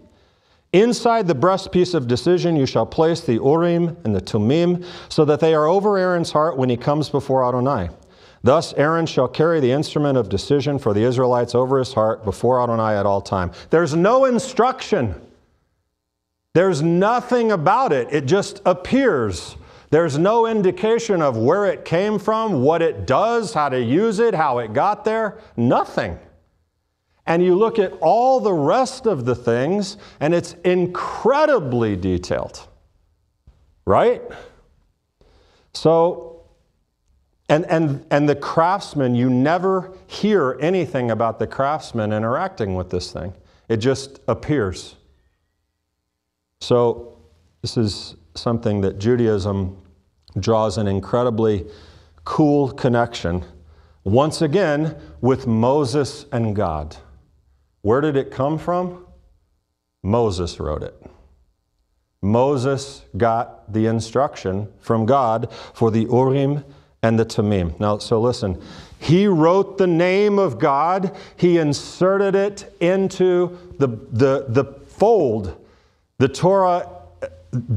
Inside 0.75 1.25
the 1.25 1.33
breastpiece 1.33 1.95
of 1.95 2.05
decision 2.05 2.57
you 2.57 2.65
shall 2.65 2.85
place 2.85 3.21
the 3.21 3.35
Urim 3.35 3.95
and 4.03 4.13
the 4.13 4.19
Tumim, 4.19 4.83
so 5.07 5.23
that 5.23 5.39
they 5.39 5.53
are 5.53 5.67
over 5.67 5.97
Aaron's 5.97 6.33
heart 6.33 6.57
when 6.57 6.69
he 6.69 6.75
comes 6.75 7.09
before 7.09 7.47
Adonai. 7.47 7.89
Thus 8.43 8.73
Aaron 8.73 9.05
shall 9.05 9.29
carry 9.29 9.61
the 9.61 9.71
instrument 9.71 10.17
of 10.17 10.27
decision 10.27 10.77
for 10.77 10.93
the 10.93 11.03
Israelites 11.03 11.55
over 11.55 11.79
his 11.79 11.93
heart 11.93 12.25
before 12.25 12.61
Adonai 12.61 12.97
at 12.97 13.05
all 13.05 13.21
time. 13.21 13.51
There's 13.69 13.95
no 13.95 14.25
instruction. 14.25 15.15
There's 16.53 16.81
nothing 16.81 17.53
about 17.53 17.93
it. 17.93 18.09
It 18.11 18.25
just 18.25 18.61
appears. 18.65 19.55
There's 19.91 20.17
no 20.17 20.45
indication 20.45 21.21
of 21.21 21.37
where 21.37 21.67
it 21.67 21.85
came 21.85 22.19
from, 22.19 22.63
what 22.63 22.81
it 22.81 23.07
does, 23.07 23.53
how 23.53 23.69
to 23.69 23.81
use 23.81 24.19
it, 24.19 24.33
how 24.33 24.57
it 24.57 24.73
got 24.73 25.05
there. 25.05 25.37
Nothing. 25.55 26.19
And 27.27 27.43
you 27.43 27.55
look 27.55 27.79
at 27.79 27.91
all 28.01 28.39
the 28.39 28.53
rest 28.53 29.07
of 29.07 29.25
the 29.25 29.35
things, 29.35 29.97
and 30.19 30.33
it's 30.33 30.53
incredibly 30.63 31.95
detailed. 31.95 32.67
Right? 33.85 34.21
So, 35.73 36.43
and, 37.49 37.65
and, 37.65 38.05
and 38.09 38.27
the 38.27 38.35
craftsman, 38.35 39.15
you 39.15 39.29
never 39.29 39.91
hear 40.07 40.57
anything 40.59 41.11
about 41.11 41.39
the 41.39 41.47
craftsman 41.47 42.13
interacting 42.13 42.75
with 42.75 42.89
this 42.89 43.11
thing. 43.11 43.33
It 43.69 43.77
just 43.77 44.19
appears. 44.27 44.95
So, 46.61 47.17
this 47.61 47.77
is 47.77 48.15
something 48.35 48.81
that 48.81 48.99
Judaism 48.99 49.77
draws 50.39 50.77
an 50.77 50.87
incredibly 50.87 51.65
cool 52.23 52.71
connection, 52.71 53.43
once 54.03 54.41
again, 54.41 54.95
with 55.21 55.47
Moses 55.47 56.25
and 56.31 56.55
God. 56.55 56.97
Where 57.85 58.01
did 58.01 58.17
it 58.17 58.31
come 58.31 58.57
from? 58.57 59.05
Moses 60.01 60.59
wrote 60.59 60.81
it. 60.81 60.99
Moses 62.19 63.03
got 63.15 63.71
the 63.71 63.85
instruction 63.85 64.73
from 64.79 65.05
God 65.05 65.53
for 65.75 65.91
the 65.91 66.05
Urim 66.05 66.63
and 67.03 67.19
the 67.19 67.25
Tamim. 67.25 67.79
Now, 67.79 67.99
so 67.99 68.19
listen. 68.19 68.59
He 68.97 69.27
wrote 69.27 69.77
the 69.77 69.85
name 69.85 70.39
of 70.39 70.57
God, 70.57 71.15
he 71.37 71.59
inserted 71.59 72.33
it 72.33 72.75
into 72.79 73.55
the, 73.77 73.85
the, 73.87 74.47
the 74.49 74.65
fold. 74.87 75.55
The 76.17 76.27
Torah, 76.27 76.89
uh, 77.21 77.27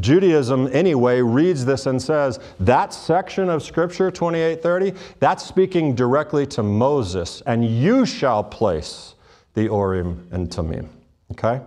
Judaism 0.00 0.70
anyway, 0.72 1.20
reads 1.20 1.66
this 1.66 1.84
and 1.84 2.00
says 2.00 2.40
that 2.60 2.94
section 2.94 3.50
of 3.50 3.62
Scripture, 3.62 4.10
2830, 4.10 4.98
that's 5.20 5.44
speaking 5.44 5.94
directly 5.94 6.46
to 6.46 6.62
Moses, 6.62 7.42
and 7.44 7.62
you 7.62 8.06
shall 8.06 8.42
place 8.42 9.14
the 9.58 9.64
Urim 9.64 10.28
and 10.30 10.48
Tumim. 10.48 10.86
Okay? 11.32 11.60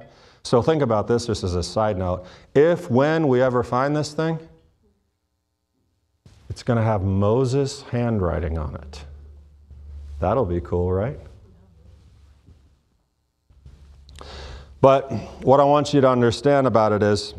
So 0.43 0.61
think 0.61 0.81
about 0.81 1.09
this 1.09 1.25
just 1.25 1.43
as 1.43 1.55
a 1.55 1.63
side 1.63 1.97
note. 1.97 2.25
If, 2.55 2.89
when 2.89 3.27
we 3.27 3.41
ever 3.41 3.63
find 3.63 3.93
this 3.93 4.13
thing, 4.13 4.39
it's 6.49 6.63
going 6.63 6.77
to 6.77 6.83
have 6.83 7.03
Moses' 7.03 7.81
handwriting 7.83 8.57
on 8.57 8.75
it. 8.75 9.03
That'll 10.19 10.45
be 10.45 10.61
cool, 10.61 10.91
right? 10.91 11.19
But 14.79 15.11
what 15.43 15.59
I 15.59 15.65
want 15.65 15.93
you 15.93 15.99
to 15.99 16.09
understand 16.09 16.67
about 16.67 16.93
it 16.93 17.03
is 17.03 17.33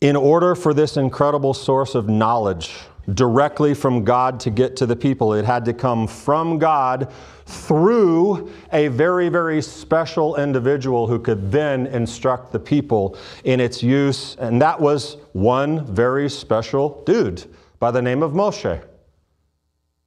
in 0.00 0.16
order 0.16 0.54
for 0.54 0.72
this 0.72 0.96
incredible 0.96 1.52
source 1.52 1.94
of 1.94 2.08
knowledge 2.08 2.72
directly 3.14 3.74
from 3.74 4.04
God 4.04 4.38
to 4.40 4.50
get 4.50 4.76
to 4.76 4.86
the 4.86 4.96
people, 4.96 5.34
it 5.34 5.44
had 5.44 5.64
to 5.64 5.72
come 5.72 6.06
from 6.06 6.58
God 6.58 7.12
through 7.46 8.52
a 8.72 8.88
very, 8.88 9.28
very 9.28 9.60
special 9.60 10.36
individual 10.36 11.06
who 11.06 11.18
could 11.18 11.50
then 11.50 11.86
instruct 11.88 12.52
the 12.52 12.58
people 12.58 13.16
in 13.44 13.60
its 13.60 13.82
use. 13.82 14.36
And 14.36 14.62
that 14.62 14.80
was 14.80 15.16
one 15.32 15.84
very 15.86 16.30
special 16.30 17.02
dude 17.04 17.44
by 17.78 17.90
the 17.90 18.00
name 18.00 18.22
of 18.22 18.32
Moshe. 18.32 18.82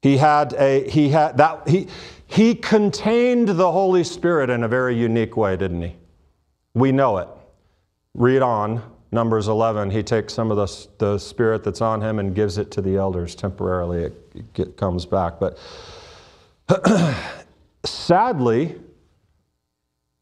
He 0.01 0.17
had 0.17 0.53
a, 0.53 0.89
he 0.89 1.09
had 1.09 1.37
that, 1.37 1.67
he, 1.67 1.87
he 2.27 2.55
contained 2.55 3.49
the 3.49 3.71
Holy 3.71 4.03
Spirit 4.03 4.49
in 4.49 4.63
a 4.63 4.67
very 4.67 4.95
unique 4.97 5.35
way, 5.35 5.57
didn't 5.57 5.81
he? 5.81 5.95
We 6.73 6.91
know 6.91 7.17
it. 7.17 7.27
Read 8.13 8.41
on, 8.41 8.81
Numbers 9.15 9.48
11. 9.48 9.89
He 9.89 10.03
takes 10.03 10.34
some 10.34 10.51
of 10.51 10.57
the, 10.57 10.88
the 11.00 11.17
spirit 11.17 11.63
that's 11.63 11.81
on 11.81 12.01
him 12.01 12.19
and 12.19 12.36
gives 12.36 12.60
it 12.60 12.69
to 12.72 12.81
the 12.81 12.98
elders 12.98 13.34
temporarily. 13.34 14.03
It, 14.03 14.60
it 14.60 14.77
comes 14.77 15.07
back. 15.07 15.39
But 15.39 15.57
Sadly, 17.86 18.75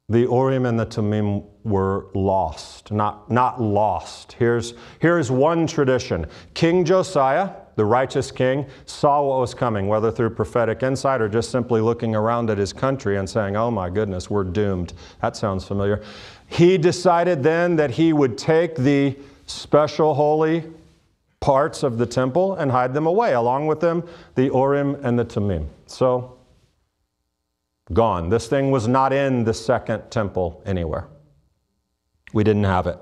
the 0.10 0.22
Urim 0.22 0.66
and 0.66 0.78
the 0.78 0.86
Tumim 0.86 1.46
were 1.64 2.08
lost, 2.14 2.92
not, 2.92 3.32
not 3.32 3.62
lost. 3.62 4.34
Here's, 4.34 4.74
here's 5.00 5.32
one 5.32 5.66
tradition 5.66 6.28
King 6.54 6.84
Josiah, 6.84 7.52
the 7.76 7.86
righteous 7.86 8.32
king, 8.32 8.66
saw 8.86 9.22
what 9.22 9.40
was 9.40 9.54
coming, 9.54 9.88
whether 9.88 10.12
through 10.12 10.32
prophetic 10.32 10.84
insight 10.84 11.22
or 11.22 11.30
just 11.30 11.52
simply 11.52 11.80
looking 11.80 12.16
around 12.16 12.50
at 12.50 12.58
his 12.58 12.74
country 12.74 13.18
and 13.18 13.30
saying, 13.30 13.56
Oh 13.56 13.72
my 13.72 13.90
goodness, 13.90 14.30
we're 14.30 14.44
doomed. 14.44 14.94
That 15.22 15.38
sounds 15.38 15.66
familiar. 15.66 16.04
He 16.48 16.78
decided 16.78 17.44
then 17.44 17.76
that 17.78 17.92
he 17.92 18.14
would 18.14 18.38
take 18.38 18.76
the 18.76 19.18
special 19.48 20.14
holy 20.14 20.64
parts 21.40 21.84
of 21.84 21.98
the 21.98 22.06
temple 22.06 22.56
and 22.56 22.72
hide 22.72 22.94
them 22.94 23.06
away, 23.06 23.34
along 23.34 23.68
with 23.68 23.80
them, 23.80 24.04
the 24.36 24.46
Urim 24.46 24.96
and 25.04 25.18
the 25.20 25.26
Tumim. 25.26 25.68
So, 25.88 26.38
Gone. 27.92 28.30
This 28.30 28.48
thing 28.48 28.72
was 28.72 28.88
not 28.88 29.12
in 29.12 29.44
the 29.44 29.54
second 29.54 30.10
temple 30.10 30.64
anywhere. 30.66 31.08
We 32.32 32.44
didn't 32.44 32.64
have 32.64 32.88
it. 32.88 32.98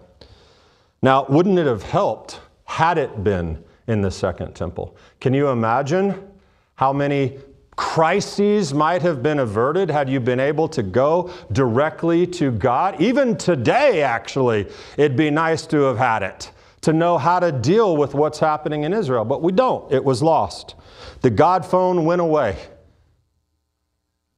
Now, 1.04 1.26
wouldn't 1.30 1.60
it 1.60 1.68
have 1.68 1.84
helped 1.84 2.40
had 2.66 2.98
it 2.98 3.24
been 3.24 3.64
in 3.88 4.02
the 4.02 4.12
second 4.12 4.54
temple? 4.54 4.96
Can 5.20 5.34
you 5.34 5.50
imagine 5.50 6.28
how 6.76 6.92
many 6.92 7.38
crises 7.82 8.76
might 8.76 9.02
have 9.02 9.24
been 9.24 9.40
averted 9.40 9.90
had 9.90 10.08
you 10.08 10.20
been 10.20 10.40
able 10.40 10.68
to 10.68 10.84
go 10.84 11.34
directly 11.52 12.28
to 12.28 12.52
God. 12.52 13.02
Even 13.02 13.36
today, 13.36 14.04
actually, 14.04 14.68
it'd 14.98 15.18
be 15.18 15.32
nice 15.32 15.66
to 15.66 15.82
have 15.82 15.98
had 15.98 16.22
it, 16.22 16.52
to 16.82 16.94
know 16.94 17.18
how 17.18 17.40
to 17.40 17.52
deal 17.52 17.98
with 17.98 18.14
what's 18.14 18.38
happening 18.38 18.84
in 18.84 18.94
Israel. 18.94 19.26
But 19.26 19.42
we 19.42 19.52
don't, 19.52 19.92
it 19.92 20.04
was 20.04 20.22
lost. 20.22 20.76
The 21.22 21.32
God 21.32 21.66
phone 21.66 22.06
went 22.06 22.22
away. 22.22 22.56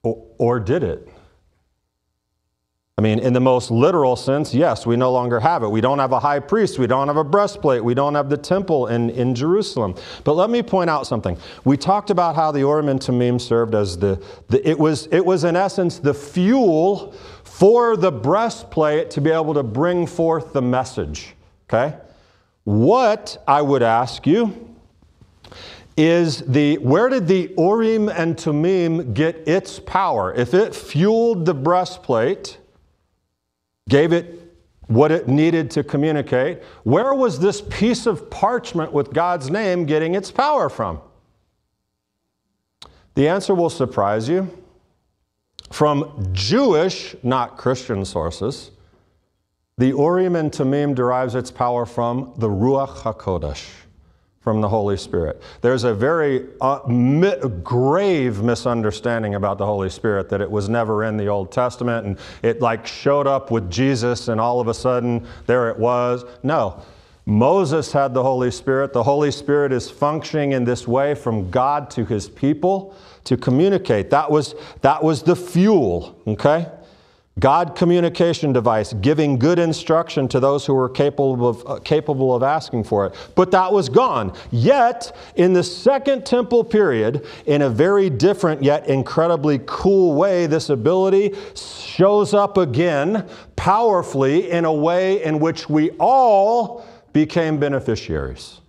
Or, 0.03 0.25
or 0.38 0.59
did 0.62 0.81
it? 0.81 1.09
I 2.95 3.01
mean, 3.01 3.17
in 3.17 3.33
the 3.33 3.39
most 3.39 3.71
literal 3.71 4.15
sense, 4.15 4.53
yes, 4.53 4.85
we 4.85 4.95
no 4.95 5.12
longer 5.12 5.39
have 5.39 5.63
it. 5.63 5.67
We 5.67 5.81
don't 5.81 5.97
have 5.97 6.12
a 6.12 6.19
high 6.19 6.39
priest. 6.39 6.77
We 6.77 6.85
don't 6.85 7.07
have 7.07 7.17
a 7.17 7.23
breastplate. 7.23 7.83
We 7.83 7.95
don't 7.95 8.13
have 8.13 8.29
the 8.29 8.38
temple 8.38 8.85
in, 8.85 9.09
in 9.09 9.33
Jerusalem. 9.33 9.95
But 10.23 10.33
let 10.33 10.51
me 10.51 10.62
point 10.62 10.91
out 10.91 11.07
something. 11.07 11.35
We 11.65 11.75
talked 11.75 12.12
about 12.12 12.35
how 12.35 12.51
the 12.51 12.62
Thummim 13.01 13.39
served 13.39 13.73
as 13.73 13.97
the, 13.97 14.23
the 14.50 14.67
it, 14.67 14.77
was, 14.77 15.07
it 15.07 15.25
was, 15.25 15.43
in 15.43 15.55
essence, 15.55 15.97
the 15.97 16.13
fuel 16.13 17.13
for 17.43 17.97
the 17.97 18.12
breastplate 18.12 19.09
to 19.12 19.21
be 19.21 19.31
able 19.31 19.55
to 19.55 19.63
bring 19.63 20.05
forth 20.05 20.53
the 20.53 20.62
message. 20.62 21.33
Okay? 21.67 21.97
What, 22.63 23.43
I 23.47 23.63
would 23.63 23.81
ask 23.81 24.27
you, 24.27 24.69
is 25.97 26.41
the 26.41 26.77
where 26.77 27.09
did 27.09 27.27
the 27.27 27.53
Urim 27.57 28.07
and 28.09 28.39
Thummim 28.39 29.13
get 29.13 29.47
its 29.47 29.79
power? 29.79 30.31
If 30.33 30.53
it 30.53 30.75
fueled 30.75 31.45
the 31.45 31.53
breastplate, 31.53 32.57
gave 33.89 34.13
it 34.13 34.39
what 34.87 35.11
it 35.11 35.27
needed 35.27 35.71
to 35.71 35.83
communicate. 35.83 36.61
Where 36.83 37.13
was 37.13 37.39
this 37.39 37.61
piece 37.61 38.05
of 38.05 38.29
parchment 38.29 38.91
with 38.91 39.13
God's 39.13 39.49
name 39.49 39.85
getting 39.85 40.15
its 40.15 40.31
power 40.31 40.69
from? 40.69 41.01
The 43.15 43.27
answer 43.27 43.55
will 43.55 43.69
surprise 43.69 44.27
you. 44.27 44.49
From 45.71 46.29
Jewish, 46.33 47.15
not 47.23 47.57
Christian 47.57 48.05
sources, 48.05 48.71
the 49.77 49.87
Urim 49.87 50.35
and 50.35 50.53
Thummim 50.53 50.93
derives 50.93 51.33
its 51.33 51.49
power 51.49 51.85
from 51.85 52.33
the 52.37 52.47
Ruach 52.47 52.97
HaKodesh 52.97 53.82
from 54.43 54.59
the 54.59 54.67
Holy 54.67 54.97
Spirit. 54.97 55.41
There's 55.62 55.85
a 55.85 55.93
very 55.93 56.47
uh, 56.59 56.79
mi- 56.88 57.38
grave 57.63 58.43
misunderstanding 58.43 59.35
about 59.35 59.57
the 59.57 59.65
Holy 59.65 59.89
Spirit 59.89 60.27
that 60.29 60.41
it 60.41 60.51
was 60.51 60.67
never 60.67 61.05
in 61.05 61.15
the 61.15 61.27
Old 61.27 61.51
Testament 61.51 62.05
and 62.05 62.19
it 62.41 62.62
like 62.62 62.85
showed 62.85 63.25
up 63.25 63.51
with 63.51 63.71
Jesus 63.71 64.27
and 64.27 64.41
all 64.41 64.59
of 64.59 64.67
a 64.67 64.73
sudden 64.73 65.25
there 65.47 65.69
it 65.69 65.79
was. 65.79 66.25
No. 66.43 66.83
Moses 67.25 67.93
had 67.93 68.13
the 68.13 68.21
Holy 68.21 68.51
Spirit. 68.51 68.91
The 68.91 69.03
Holy 69.03 69.31
Spirit 69.31 69.71
is 69.71 69.89
functioning 69.89 70.51
in 70.51 70.65
this 70.65 70.85
way 70.85 71.15
from 71.15 71.50
God 71.50 71.89
to 71.91 72.03
his 72.03 72.27
people 72.27 72.95
to 73.23 73.38
communicate. 73.38 74.09
That 74.09 74.29
was, 74.29 74.55
that 74.81 75.01
was 75.01 75.23
the 75.23 75.38
fuel, 75.38 76.19
okay? 76.27 76.67
God 77.39 77.75
communication 77.75 78.53
device, 78.53 78.93
giving 78.93 79.39
good 79.39 79.57
instruction 79.57 80.27
to 80.29 80.39
those 80.39 80.65
who 80.67 80.75
were 80.75 80.87
capable 80.87 81.49
of, 81.49 81.63
uh, 81.67 81.79
capable 81.79 82.35
of 82.35 82.43
asking 82.43 82.83
for 82.83 83.07
it. 83.07 83.15
But 83.33 83.49
that 83.51 83.73
was 83.73 83.89
gone. 83.89 84.33
Yet, 84.51 85.15
in 85.35 85.53
the 85.53 85.63
Second 85.63 86.27
Temple 86.27 86.63
period, 86.63 87.25
in 87.47 87.63
a 87.63 87.69
very 87.69 88.09
different 88.11 88.61
yet 88.61 88.87
incredibly 88.87 89.59
cool 89.65 90.13
way, 90.13 90.45
this 90.45 90.69
ability 90.69 91.33
shows 91.55 92.35
up 92.35 92.57
again 92.57 93.27
powerfully 93.55 94.51
in 94.51 94.65
a 94.65 94.73
way 94.73 95.23
in 95.23 95.39
which 95.39 95.67
we 95.67 95.89
all 95.99 96.85
became 97.13 97.60
beneficiaries. 97.60 98.62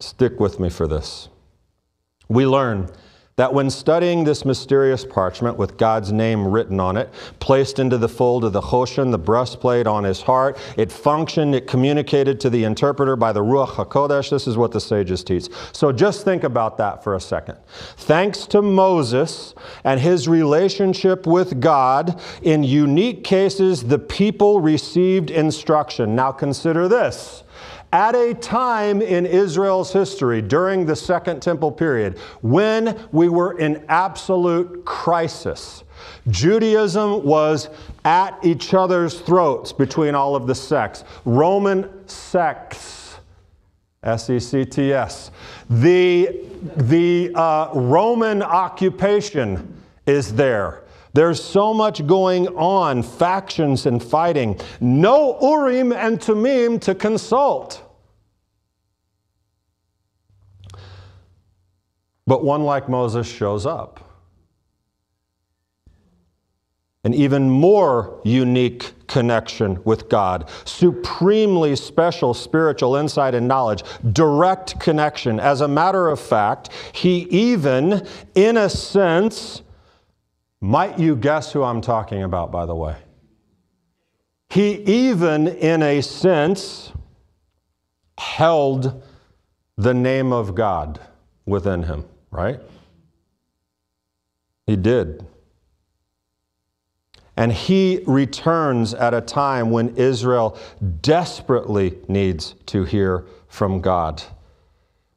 Stick 0.00 0.40
with 0.40 0.58
me 0.58 0.70
for 0.70 0.86
this. 0.86 1.28
We 2.28 2.46
learn 2.46 2.88
that 3.36 3.52
when 3.52 3.68
studying 3.68 4.24
this 4.24 4.46
mysterious 4.46 5.04
parchment 5.04 5.58
with 5.58 5.76
God's 5.76 6.10
name 6.10 6.48
written 6.48 6.80
on 6.80 6.96
it, 6.96 7.10
placed 7.38 7.78
into 7.78 7.98
the 7.98 8.08
fold 8.08 8.44
of 8.44 8.54
the 8.54 8.62
Choshen, 8.62 9.10
the 9.10 9.18
breastplate 9.18 9.86
on 9.86 10.04
his 10.04 10.22
heart, 10.22 10.56
it 10.78 10.90
functioned, 10.90 11.54
it 11.54 11.66
communicated 11.66 12.40
to 12.40 12.48
the 12.48 12.64
interpreter 12.64 13.14
by 13.14 13.32
the 13.32 13.40
Ruach 13.40 13.74
HaKodesh. 13.74 14.30
This 14.30 14.46
is 14.46 14.56
what 14.56 14.72
the 14.72 14.80
sages 14.80 15.22
teach. 15.22 15.48
So 15.72 15.92
just 15.92 16.24
think 16.24 16.44
about 16.44 16.78
that 16.78 17.04
for 17.04 17.14
a 17.14 17.20
second. 17.20 17.58
Thanks 17.98 18.46
to 18.46 18.62
Moses 18.62 19.54
and 19.84 20.00
his 20.00 20.28
relationship 20.28 21.26
with 21.26 21.60
God, 21.60 22.18
in 22.40 22.64
unique 22.64 23.22
cases, 23.22 23.84
the 23.84 23.98
people 23.98 24.62
received 24.62 25.30
instruction. 25.30 26.16
Now 26.16 26.32
consider 26.32 26.88
this 26.88 27.42
at 27.92 28.14
a 28.14 28.34
time 28.34 29.00
in 29.00 29.26
Israel's 29.26 29.92
history 29.92 30.42
during 30.42 30.86
the 30.86 30.96
Second 30.96 31.40
Temple 31.40 31.72
period 31.72 32.18
when 32.42 33.08
we 33.12 33.28
were 33.28 33.58
in 33.58 33.84
absolute 33.88 34.84
crisis. 34.84 35.84
Judaism 36.28 37.24
was 37.24 37.68
at 38.04 38.38
each 38.44 38.74
other's 38.74 39.20
throats 39.20 39.72
between 39.72 40.14
all 40.14 40.36
of 40.36 40.46
the 40.46 40.54
sects. 40.54 41.04
Roman 41.24 41.88
sects, 42.08 43.16
S 44.02 44.28
E 44.30 44.38
C 44.38 44.64
T 44.64 44.92
S. 44.92 45.30
The, 45.70 46.44
the 46.76 47.32
uh, 47.34 47.70
Roman 47.74 48.42
occupation 48.42 49.82
is 50.06 50.34
there. 50.34 50.82
There's 51.16 51.42
so 51.42 51.72
much 51.72 52.06
going 52.06 52.46
on, 52.48 53.02
factions 53.02 53.86
and 53.86 54.02
fighting. 54.02 54.60
No 54.82 55.38
Urim 55.40 55.90
and 55.90 56.22
Thummim 56.22 56.78
to 56.80 56.94
consult. 56.94 57.82
But 62.26 62.44
one 62.44 62.64
like 62.64 62.90
Moses 62.90 63.26
shows 63.26 63.64
up. 63.64 63.98
An 67.02 67.14
even 67.14 67.48
more 67.48 68.20
unique 68.22 68.92
connection 69.06 69.82
with 69.84 70.10
God, 70.10 70.50
supremely 70.66 71.76
special 71.76 72.34
spiritual 72.34 72.94
insight 72.94 73.34
and 73.34 73.48
knowledge, 73.48 73.84
direct 74.12 74.78
connection. 74.80 75.40
As 75.40 75.62
a 75.62 75.68
matter 75.68 76.08
of 76.08 76.20
fact, 76.20 76.68
he 76.92 77.20
even, 77.30 78.06
in 78.34 78.58
a 78.58 78.68
sense, 78.68 79.62
might 80.66 80.98
you 80.98 81.16
guess 81.16 81.52
who 81.52 81.62
I'm 81.62 81.80
talking 81.80 82.22
about, 82.22 82.50
by 82.50 82.66
the 82.66 82.74
way? 82.74 82.96
He 84.50 84.74
even, 84.82 85.48
in 85.48 85.82
a 85.82 86.00
sense, 86.00 86.92
held 88.18 89.02
the 89.76 89.94
name 89.94 90.32
of 90.32 90.54
God 90.54 91.00
within 91.44 91.82
him 91.82 92.04
right? 92.36 92.60
He 94.66 94.76
did. 94.76 95.26
And 97.36 97.52
he 97.52 98.02
returns 98.06 98.94
at 98.94 99.14
a 99.14 99.20
time 99.20 99.70
when 99.70 99.96
Israel 99.96 100.58
desperately 101.00 101.98
needs 102.08 102.54
to 102.66 102.84
hear 102.84 103.26
from 103.48 103.80
God. 103.80 104.22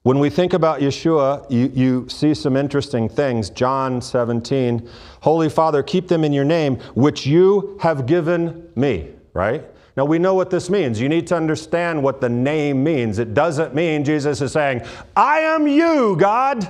When 0.09 0.17
we 0.17 0.31
think 0.31 0.53
about 0.53 0.79
Yeshua, 0.79 1.45
you, 1.51 1.71
you, 1.75 2.09
see 2.09 2.33
some 2.33 2.57
interesting 2.57 3.07
things. 3.07 3.51
John 3.51 4.01
17, 4.01 4.89
Holy 5.21 5.49
Father, 5.49 5.83
keep 5.83 6.07
them 6.07 6.23
in 6.23 6.33
your 6.33 6.45
name, 6.45 6.77
which 6.95 7.27
you 7.27 7.77
have 7.79 8.07
given 8.07 8.71
me, 8.75 9.11
right? 9.33 9.63
Now 9.95 10.05
we 10.05 10.17
know 10.17 10.33
what 10.33 10.49
this 10.49 10.67
means. 10.67 10.99
You 10.99 11.09
need 11.09 11.27
to 11.27 11.35
understand 11.35 12.01
what 12.01 12.21
the 12.21 12.29
name 12.29 12.83
means. 12.83 13.19
It 13.19 13.35
doesn't 13.35 13.75
mean 13.75 14.03
Jesus 14.03 14.41
is 14.41 14.51
saying, 14.51 14.81
I 15.15 15.41
am 15.41 15.67
you, 15.67 16.15
God. 16.15 16.67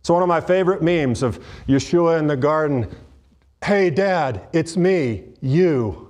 It's 0.00 0.10
one 0.10 0.20
of 0.20 0.28
my 0.28 0.42
favorite 0.42 0.82
memes 0.82 1.22
of 1.22 1.42
Yeshua 1.66 2.18
in 2.18 2.26
the 2.26 2.36
garden. 2.36 2.94
Hey, 3.64 3.88
Dad, 3.88 4.48
it's 4.52 4.76
me, 4.76 5.24
you. 5.40 6.05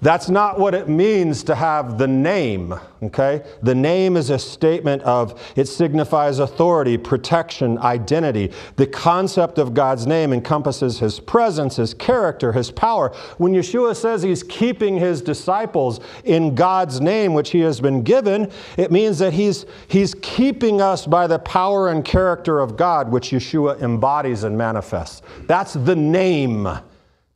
That's 0.00 0.28
not 0.28 0.60
what 0.60 0.74
it 0.74 0.88
means 0.88 1.42
to 1.44 1.56
have 1.56 1.98
the 1.98 2.06
name, 2.06 2.72
okay? 3.02 3.42
The 3.62 3.74
name 3.74 4.16
is 4.16 4.30
a 4.30 4.38
statement 4.38 5.02
of, 5.02 5.40
it 5.56 5.66
signifies 5.66 6.38
authority, 6.38 6.96
protection, 6.96 7.78
identity. 7.78 8.52
The 8.76 8.86
concept 8.86 9.58
of 9.58 9.74
God's 9.74 10.06
name 10.06 10.32
encompasses 10.32 11.00
His 11.00 11.18
presence, 11.18 11.76
His 11.76 11.94
character, 11.94 12.52
His 12.52 12.70
power. 12.70 13.12
When 13.38 13.52
Yeshua 13.52 13.96
says 13.96 14.22
He's 14.22 14.44
keeping 14.44 14.98
His 14.98 15.20
disciples 15.20 15.98
in 16.22 16.54
God's 16.54 17.00
name, 17.00 17.34
which 17.34 17.50
He 17.50 17.60
has 17.60 17.80
been 17.80 18.04
given, 18.04 18.52
it 18.76 18.92
means 18.92 19.18
that 19.18 19.32
He's, 19.32 19.66
he's 19.88 20.14
keeping 20.22 20.80
us 20.80 21.06
by 21.06 21.26
the 21.26 21.40
power 21.40 21.88
and 21.88 22.04
character 22.04 22.60
of 22.60 22.76
God, 22.76 23.10
which 23.10 23.30
Yeshua 23.30 23.82
embodies 23.82 24.44
and 24.44 24.56
manifests. 24.56 25.22
That's 25.48 25.72
the 25.72 25.96
name 25.96 26.68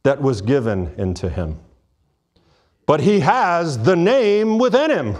that 0.05 0.23
was 0.23 0.41
given 0.41 0.95
into 0.97 1.29
Him 1.29 1.59
but 2.87 3.01
he 3.01 3.21
has 3.21 3.79
the 3.85 3.97
name 3.97 4.59
within 4.59 4.91
him. 4.91 5.17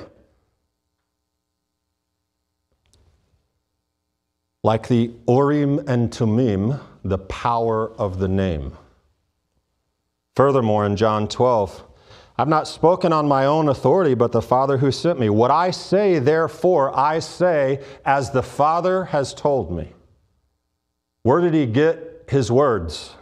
Like 4.63 4.89
the 4.89 5.11
Urim 5.29 5.81
and 5.89 6.11
Tumim, 6.11 6.81
the 7.05 7.19
power 7.19 7.91
of 7.93 8.19
the 8.19 8.29
name. 8.29 8.77
Furthermore, 10.37 10.87
in 10.87 10.97
John 10.97 11.29
12, 11.29 11.85
I've 12.39 12.49
not 12.49 12.67
spoken 12.67 13.13
on 13.13 13.29
my 13.29 13.45
own 13.45 13.69
authority, 13.69 14.15
but 14.15 14.33
the 14.33 14.41
Father 14.41 14.79
who 14.79 14.91
sent 14.91 15.19
me. 15.21 15.29
What 15.29 15.51
I 15.51 15.71
say, 15.71 16.19
therefore, 16.19 16.97
I 16.97 17.19
say 17.19 17.83
as 18.05 18.31
the 18.31 18.43
Father 18.43 19.05
has 19.07 19.35
told 19.35 19.71
me. 19.71 19.93
Where 21.23 21.41
did 21.41 21.55
he 21.55 21.67
get 21.67 22.25
his 22.29 22.51
words? 22.51 23.15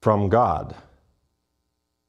From 0.00 0.28
God, 0.28 0.74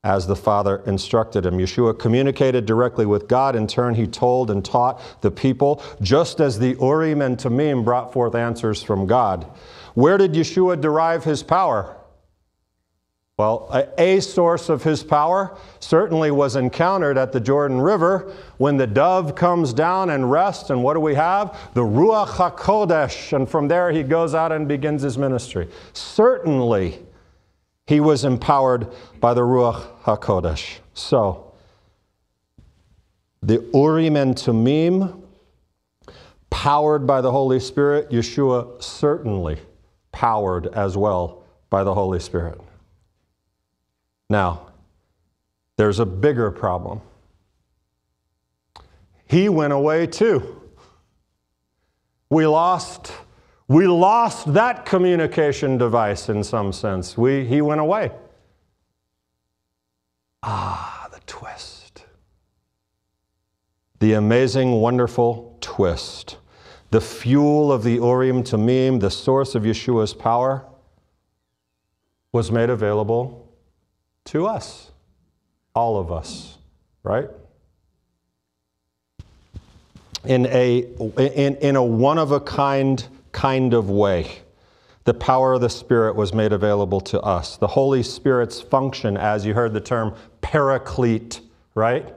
as 0.06 0.28
the 0.28 0.36
Father 0.36 0.84
instructed 0.86 1.48
him. 1.48 1.58
Yeshua 1.58 1.98
communicated 1.98 2.68
directly 2.68 3.08
with 3.08 3.28
God. 3.28 3.56
In 3.56 3.66
turn, 3.66 3.96
he 3.96 4.06
told 4.06 4.52
and 4.52 4.64
taught 4.64 5.02
the 5.22 5.32
people, 5.32 5.84
just 6.00 6.40
as 6.40 6.60
the 6.60 6.78
Urim 6.80 7.24
and 7.24 7.38
Tumim 7.38 7.84
brought 7.84 8.14
forth 8.14 8.36
answers 8.36 8.84
from 8.84 9.08
God. 9.08 9.48
Where 9.96 10.20
did 10.20 10.34
Yeshua 10.34 10.80
derive 10.80 11.24
his 11.24 11.42
power? 11.42 11.98
Well, 13.38 13.70
a, 13.98 14.22
source 14.22 14.70
of 14.70 14.84
his 14.84 15.04
power 15.04 15.58
certainly 15.80 16.32
was 16.32 16.56
encountered 16.56 17.18
at 17.18 17.34
the 17.34 17.40
Jordan 17.42 17.82
River 17.82 18.32
when 18.58 18.78
the 18.78 18.88
dove 18.88 19.36
comes 19.36 19.74
down 19.74 20.12
and 20.12 20.32
rests. 20.32 20.70
And 20.70 20.84
what 20.84 20.94
do 20.94 21.02
we 21.02 21.16
have? 21.16 21.58
The 21.74 21.82
Ruach 21.82 22.28
HaKodesh. 22.28 23.36
And 23.36 23.50
from 23.50 23.68
there 23.68 23.92
he 23.92 24.04
goes 24.04 24.36
out 24.36 24.54
and 24.54 24.70
begins 24.70 25.02
his 25.02 25.18
ministry. 25.18 25.68
Certainly 25.92 27.05
he 27.88 28.00
was 28.00 28.26
empowered 28.26 28.88
by 29.20 29.34
the 29.34 29.42
Ruach 29.42 29.86
HaKodesh. 30.04 30.80
So, 30.94 31.54
the 33.42 33.64
Urim 33.74 34.16
and 34.16 34.36
Tumim, 34.36 35.22
powered 36.50 37.06
by 37.06 37.22
the 37.22 37.32
Holy 37.32 37.60
Spirit, 37.60 38.10
Yeshua 38.10 38.82
certainly 38.82 39.60
powered 40.12 40.68
as 40.68 40.98
well 40.98 41.44
by 41.70 41.84
the 41.84 41.94
Holy 41.94 42.20
Spirit. 42.20 42.60
Now, 44.30 44.68
there's 45.78 46.00
a 46.00 46.06
bigger 46.06 46.50
problem. 46.50 47.02
He 49.28 49.50
went 49.50 49.74
away 49.74 50.08
too. 50.08 50.62
We 52.30 52.48
lost, 52.48 53.12
we 53.68 53.88
lost 53.88 54.54
that 54.54 54.86
communication 54.86 55.78
device 55.78 56.30
in 56.30 56.44
some 56.44 56.72
sense. 56.72 57.18
We, 57.18 57.46
he 57.46 57.62
went 57.62 57.82
away. 57.82 58.12
Ah, 60.44 61.08
the 61.12 61.20
twist. 61.26 62.06
The 64.00 64.14
amazing, 64.14 64.74
wonderful 64.74 65.58
twist. 65.62 66.38
The 66.92 67.02
fuel 67.02 67.72
of 67.72 67.84
the 67.84 67.94
Urim 67.94 68.44
Tumim, 68.44 69.00
the 69.00 69.10
source 69.10 69.56
of 69.56 69.64
Yeshua's 69.64 70.14
power, 70.14 70.64
was 72.32 72.52
made 72.52 72.70
available 72.70 73.50
to 74.26 74.46
us, 74.46 74.92
all 75.74 75.98
of 75.98 76.12
us, 76.12 76.58
right? 77.02 77.30
In 80.26 80.46
a, 80.48 80.80
in, 81.18 81.56
in 81.56 81.76
a 81.76 81.84
one 81.84 82.18
of 82.18 82.32
a 82.32 82.40
kind 82.40 83.08
kind 83.36 83.74
of 83.74 83.90
way. 83.90 84.40
The 85.04 85.14
power 85.14 85.54
of 85.54 85.62
the 85.62 85.70
Spirit 85.70 86.16
was 86.16 86.34
made 86.34 86.54
available 86.54 87.02
to 87.02 87.20
us. 87.22 87.58
The 87.58 87.68
Holy 87.68 88.02
Spirit's 88.02 88.62
function, 88.62 89.18
as 89.18 89.46
you 89.46 89.54
heard 89.54 89.74
the 89.74 89.82
term 89.82 90.16
paraclete, 90.42 91.42
right? 91.76 92.16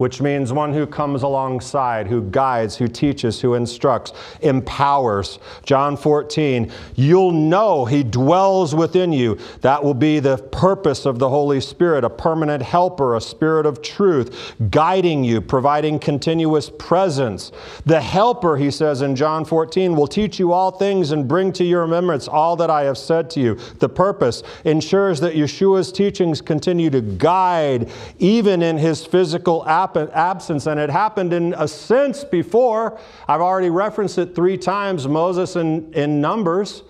Which 0.00 0.22
means 0.22 0.50
one 0.50 0.72
who 0.72 0.86
comes 0.86 1.22
alongside, 1.22 2.06
who 2.06 2.22
guides, 2.22 2.74
who 2.74 2.88
teaches, 2.88 3.38
who 3.38 3.52
instructs, 3.52 4.14
empowers. 4.40 5.38
John 5.66 5.94
14, 5.94 6.72
you'll 6.94 7.32
know 7.32 7.84
he 7.84 8.02
dwells 8.02 8.74
within 8.74 9.12
you. 9.12 9.38
That 9.60 9.84
will 9.84 9.92
be 9.92 10.18
the 10.18 10.38
purpose 10.38 11.04
of 11.04 11.18
the 11.18 11.28
Holy 11.28 11.60
Spirit, 11.60 12.02
a 12.02 12.08
permanent 12.08 12.62
helper, 12.62 13.14
a 13.14 13.20
spirit 13.20 13.66
of 13.66 13.82
truth, 13.82 14.54
guiding 14.70 15.22
you, 15.22 15.42
providing 15.42 15.98
continuous 15.98 16.70
presence. 16.78 17.52
The 17.84 18.00
helper, 18.00 18.56
he 18.56 18.70
says 18.70 19.02
in 19.02 19.14
John 19.14 19.44
14, 19.44 19.94
will 19.94 20.06
teach 20.06 20.38
you 20.38 20.54
all 20.54 20.70
things 20.70 21.10
and 21.10 21.28
bring 21.28 21.52
to 21.52 21.64
your 21.64 21.82
remembrance 21.82 22.26
all 22.26 22.56
that 22.56 22.70
I 22.70 22.84
have 22.84 22.96
said 22.96 23.28
to 23.32 23.40
you. 23.40 23.56
The 23.80 23.90
purpose 23.90 24.42
ensures 24.64 25.20
that 25.20 25.34
Yeshua's 25.34 25.92
teachings 25.92 26.40
continue 26.40 26.88
to 26.88 27.02
guide 27.02 27.90
even 28.18 28.62
in 28.62 28.78
his 28.78 29.04
physical 29.04 29.62
aptitude 29.96 30.14
absence, 30.14 30.66
and 30.66 30.78
it 30.78 30.90
happened 30.90 31.32
in 31.32 31.54
a 31.56 31.66
sense 31.66 32.24
before. 32.24 32.98
I've 33.28 33.40
already 33.40 33.70
referenced 33.70 34.18
it 34.18 34.34
three 34.34 34.56
times 34.56 35.06
Moses 35.06 35.56
in, 35.56 35.92
in 35.94 36.20
Numbers. 36.20 36.82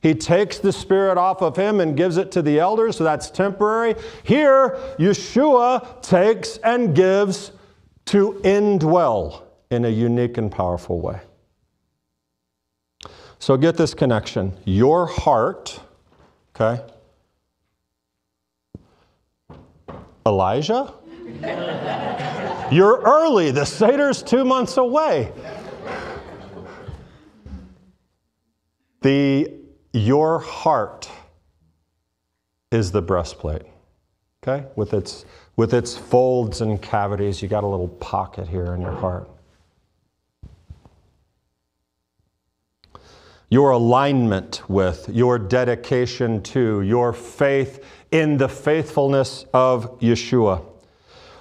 He 0.00 0.14
takes 0.14 0.58
the 0.58 0.72
Spirit 0.72 1.18
off 1.18 1.42
of 1.42 1.56
him 1.56 1.80
and 1.80 1.96
gives 1.96 2.16
it 2.16 2.30
to 2.32 2.42
the 2.42 2.58
elders, 2.58 2.96
so 2.96 3.04
that's 3.04 3.30
temporary. 3.30 3.94
Here, 4.22 4.78
Yeshua 4.98 6.02
takes 6.02 6.58
and 6.58 6.94
gives 6.94 7.52
to 8.06 8.40
indwell 8.44 9.42
in 9.70 9.84
a 9.84 9.88
unique 9.88 10.38
and 10.38 10.50
powerful 10.50 11.00
way. 11.00 11.20
So 13.38 13.56
get 13.56 13.76
this 13.76 13.94
connection. 13.94 14.56
Your 14.64 15.06
heart, 15.06 15.80
okay? 16.54 16.82
Elijah? 20.26 20.92
You're 22.70 23.00
early. 23.00 23.50
The 23.50 23.64
Seder's 23.64 24.22
two 24.22 24.44
months 24.44 24.76
away. 24.76 25.32
The 29.00 29.52
your 29.92 30.38
heart 30.40 31.08
is 32.70 32.92
the 32.92 33.00
breastplate. 33.00 33.62
Okay? 34.42 34.66
With 34.76 34.92
its 34.92 35.24
with 35.56 35.72
its 35.72 35.96
folds 35.96 36.60
and 36.60 36.80
cavities, 36.80 37.42
you 37.42 37.48
got 37.48 37.64
a 37.64 37.66
little 37.66 37.88
pocket 37.88 38.46
here 38.48 38.74
in 38.74 38.80
your 38.80 38.92
heart. 38.92 39.28
Your 43.50 43.70
alignment 43.70 44.68
with, 44.68 45.08
your 45.08 45.38
dedication 45.38 46.42
to, 46.42 46.82
your 46.82 47.14
faith 47.14 47.82
in 48.10 48.36
the 48.36 48.48
faithfulness 48.48 49.46
of 49.54 49.98
Yeshua 50.00 50.67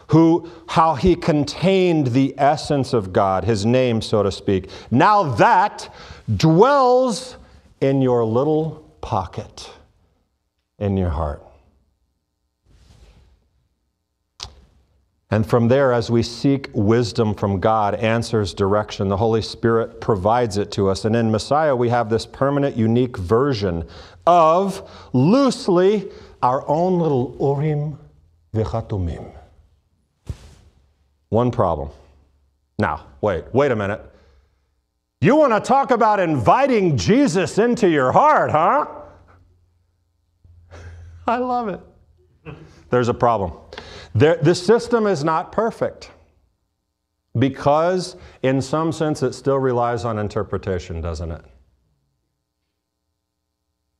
who 0.07 0.49
how 0.67 0.95
he 0.95 1.15
contained 1.15 2.07
the 2.07 2.33
essence 2.37 2.93
of 2.93 3.11
God, 3.11 3.43
his 3.43 3.65
name, 3.65 4.01
so 4.01 4.23
to 4.23 4.31
speak. 4.31 4.69
Now 4.89 5.23
that 5.35 5.93
dwells 6.35 7.37
in 7.81 8.01
your 8.01 8.25
little 8.25 8.89
pocket, 9.01 9.69
in 10.79 10.97
your 10.97 11.09
heart. 11.09 11.43
And 15.29 15.45
from 15.45 15.67
there, 15.67 15.91
as 15.91 16.09
we 16.09 16.23
seek 16.23 16.69
wisdom 16.73 17.35
from 17.35 17.59
God, 17.59 17.95
answers, 17.95 18.53
direction, 18.53 19.09
the 19.09 19.17
Holy 19.17 19.41
Spirit 19.41 19.99
provides 19.99 20.55
it 20.55 20.71
to 20.71 20.87
us. 20.87 21.03
And 21.03 21.17
in 21.17 21.29
Messiah, 21.29 21.75
we 21.75 21.89
have 21.89 22.09
this 22.09 22.25
permanent, 22.25 22.77
unique 22.77 23.17
version 23.17 23.85
of 24.25 24.89
loosely 25.11 26.09
our 26.41 26.65
own 26.69 26.99
little 26.99 27.35
Urim 27.41 27.99
v'chatumim. 28.53 29.36
One 31.29 31.51
problem. 31.51 31.89
Now, 32.79 33.05
wait, 33.21 33.45
wait 33.53 33.71
a 33.71 33.75
minute. 33.75 34.01
You 35.19 35.35
want 35.35 35.53
to 35.53 35.59
talk 35.59 35.91
about 35.91 36.19
inviting 36.19 36.95
Jesus 36.95 37.57
into 37.57 37.89
your 37.89 38.11
heart, 38.11 38.51
huh? 38.51 38.85
I 41.27 41.37
love 41.37 41.69
it. 41.69 41.81
There's 42.89 43.09
a 43.09 43.13
problem. 43.13 43.53
There, 44.13 44.37
the 44.37 44.55
system 44.55 45.07
is 45.07 45.23
not 45.23 45.51
perfect 45.51 46.11
because, 47.37 48.15
in 48.43 48.61
some 48.61 48.91
sense, 48.91 49.23
it 49.23 49.33
still 49.33 49.57
relies 49.57 50.05
on 50.05 50.19
interpretation, 50.19 51.01
doesn't 51.01 51.31
it? 51.31 51.43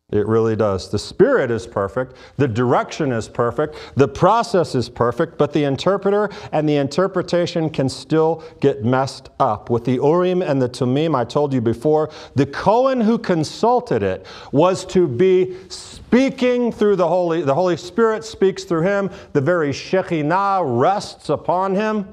It 0.10 0.26
really 0.26 0.56
does. 0.56 0.90
The 0.90 1.00
spirit 1.00 1.52
is 1.52 1.68
perfect, 1.68 2.16
the 2.38 2.48
direction 2.48 3.12
is 3.12 3.28
perfect, 3.28 3.76
the 3.98 4.08
process 4.08 4.74
is 4.74 4.88
perfect, 4.88 5.38
but 5.38 5.52
the 5.52 5.66
interpreter 5.66 6.30
and 6.54 6.68
the 6.68 6.78
interpretation 6.78 7.70
can 7.70 7.90
still 7.90 8.42
get 8.62 8.86
messed 8.86 9.28
up. 9.38 9.70
With 9.70 9.84
the 9.84 9.96
Urim 9.96 10.42
and 10.42 10.62
the 10.62 10.70
Tumim, 10.70 11.14
I 11.14 11.26
told 11.26 11.54
you 11.54 11.60
before, 11.60 12.10
the 12.36 12.46
Cohen 12.46 13.02
who 13.02 13.18
consulted 13.18 14.02
it 14.02 14.26
was 14.54 14.86
to 14.86 15.10
be 15.10 15.58
speaking 15.68 16.72
through 16.72 16.96
the 16.96 17.08
Holy, 17.10 17.42
the 17.42 17.56
Holy 17.56 17.76
Spirit 17.76 18.24
speaks 18.24 18.64
through 18.64 18.84
him, 18.84 19.10
the 19.34 19.42
very 19.42 19.72
Shekhinah 19.72 20.80
rests 20.80 21.28
upon 21.28 21.76
him. 21.76 22.08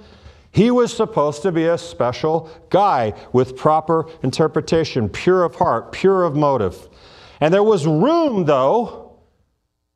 He 0.51 0.73
was 0.73 0.93
supposed 0.93 1.43
to 1.43 1.53
be 1.53 1.67
a 1.67 1.79
special 1.79 2.51
guy 2.71 3.15
with 3.33 3.57
proper 3.57 4.07
interpretation, 4.25 5.09
pure 5.09 5.45
of 5.45 5.55
heart, 5.55 5.93
pure 5.93 6.25
of 6.25 6.35
motive. 6.35 6.89
And 7.45 7.53
there 7.53 7.63
was 7.63 7.87
room, 7.87 8.47
though, 8.47 9.19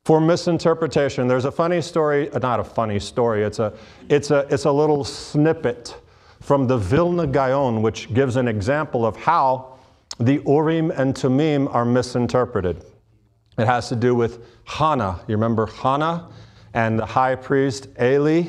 for 0.05 0.21
misinterpretation. 0.21 1.27
There's 1.27 1.45
a 1.45 1.51
funny 1.51 1.81
story, 1.81 2.29
uh, 2.29 2.37
not 2.37 2.59
a 2.59 2.63
funny 2.63 2.99
story, 2.99 3.41
it's 3.41 3.57
a, 3.57 3.73
it's 4.07 4.29
a, 4.29 4.45
it's 4.51 4.65
a 4.65 4.71
little 4.71 5.03
snippet 5.03 5.99
from 6.41 6.67
the 6.67 6.77
Vilna 6.77 7.25
Gaon, 7.25 7.81
which 7.81 8.13
gives 8.13 8.35
an 8.35 8.47
example 8.47 9.03
of 9.03 9.15
how 9.15 9.79
the 10.19 10.43
Urim 10.45 10.91
and 10.91 11.15
Tumim 11.15 11.73
are 11.73 11.85
misinterpreted. 11.85 12.85
It 13.57 13.65
has 13.65 13.89
to 13.89 13.95
do 13.95 14.13
with 14.13 14.45
Hannah. 14.65 15.19
You 15.27 15.33
remember 15.33 15.65
Hannah 15.65 16.29
and 16.75 16.99
the 16.99 17.05
high 17.07 17.33
priest 17.33 17.87
Eli 17.99 18.43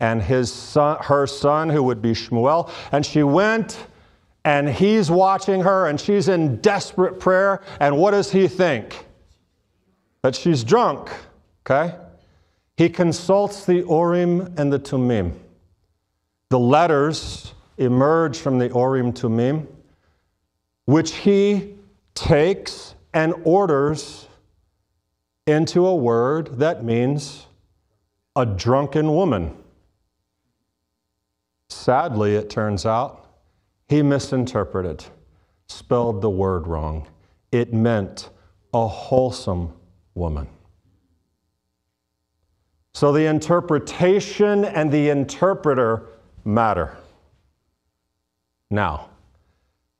and 0.00 0.20
his 0.20 0.52
son, 0.52 0.98
her 1.02 1.28
son, 1.28 1.68
who 1.68 1.84
would 1.84 2.02
be 2.02 2.10
Shmuel. 2.10 2.72
And 2.90 3.06
she 3.06 3.22
went 3.22 3.86
and 4.44 4.68
he's 4.68 5.10
watching 5.10 5.60
her 5.62 5.86
and 5.86 6.00
she's 6.00 6.28
in 6.28 6.56
desperate 6.56 7.20
prayer. 7.20 7.62
And 7.80 7.96
what 7.96 8.10
does 8.10 8.32
he 8.32 8.48
think? 8.48 9.06
That 10.22 10.34
she's 10.34 10.64
drunk, 10.64 11.10
okay? 11.64 11.96
He 12.76 12.88
consults 12.88 13.64
the 13.64 13.84
Urim 13.88 14.54
and 14.56 14.72
the 14.72 14.78
Tumim. 14.78 15.34
The 16.48 16.58
letters 16.58 17.54
emerge 17.78 18.38
from 18.38 18.58
the 18.58 18.68
Urim 18.68 19.12
Tumim, 19.12 19.66
which 20.84 21.14
he 21.14 21.74
takes 22.14 22.94
and 23.14 23.34
orders 23.44 24.28
into 25.46 25.86
a 25.86 25.94
word 25.94 26.58
that 26.58 26.84
means 26.84 27.46
a 28.36 28.46
drunken 28.46 29.14
woman. 29.14 29.56
Sadly, 31.68 32.36
it 32.36 32.48
turns 32.48 32.86
out, 32.86 33.21
he 33.88 34.02
misinterpreted, 34.02 35.04
spelled 35.66 36.22
the 36.22 36.30
word 36.30 36.66
wrong. 36.66 37.06
It 37.50 37.72
meant 37.72 38.30
a 38.72 38.86
wholesome 38.86 39.72
woman. 40.14 40.48
So 42.94 43.12
the 43.12 43.26
interpretation 43.26 44.64
and 44.64 44.90
the 44.90 45.08
interpreter 45.08 46.08
matter. 46.44 46.96
Now, 48.70 49.10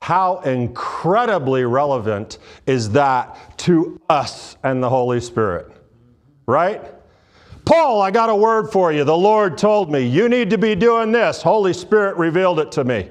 how 0.00 0.40
incredibly 0.40 1.64
relevant 1.64 2.38
is 2.66 2.90
that 2.90 3.56
to 3.58 4.00
us 4.08 4.56
and 4.62 4.82
the 4.82 4.88
Holy 4.88 5.20
Spirit? 5.20 5.70
Right? 6.46 6.82
Paul, 7.64 8.02
I 8.02 8.10
got 8.10 8.28
a 8.28 8.34
word 8.34 8.70
for 8.72 8.92
you. 8.92 9.04
The 9.04 9.16
Lord 9.16 9.56
told 9.56 9.92
me, 9.92 10.00
you 10.00 10.28
need 10.28 10.50
to 10.50 10.58
be 10.58 10.74
doing 10.74 11.12
this. 11.12 11.40
Holy 11.40 11.72
Spirit 11.72 12.16
revealed 12.16 12.58
it 12.58 12.72
to 12.72 12.84
me. 12.84 13.08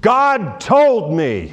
God 0.00 0.60
told 0.60 1.14
me 1.14 1.52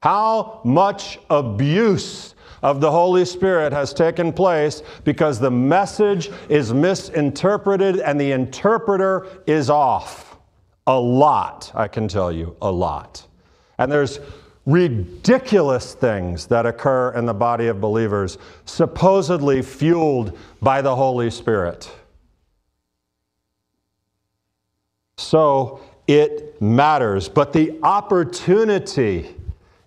how 0.00 0.60
much 0.64 1.18
abuse 1.30 2.34
of 2.62 2.80
the 2.80 2.90
Holy 2.90 3.24
Spirit 3.24 3.72
has 3.72 3.94
taken 3.94 4.32
place 4.32 4.82
because 5.04 5.38
the 5.38 5.50
message 5.50 6.30
is 6.48 6.72
misinterpreted 6.72 8.00
and 8.00 8.20
the 8.20 8.32
interpreter 8.32 9.26
is 9.46 9.70
off. 9.70 10.38
A 10.86 10.98
lot, 10.98 11.70
I 11.74 11.88
can 11.88 12.08
tell 12.08 12.30
you, 12.30 12.56
a 12.60 12.70
lot. 12.70 13.26
And 13.78 13.90
there's 13.90 14.20
ridiculous 14.66 15.94
things 15.94 16.46
that 16.46 16.66
occur 16.66 17.12
in 17.14 17.26
the 17.26 17.34
body 17.34 17.66
of 17.66 17.80
believers, 17.80 18.38
supposedly 18.64 19.62
fueled 19.62 20.36
by 20.60 20.80
the 20.80 20.94
Holy 20.96 21.30
Spirit. 21.30 21.90
So 25.16 25.80
it 26.06 26.60
matters, 26.60 27.28
but 27.28 27.52
the 27.52 27.78
opportunity 27.82 29.34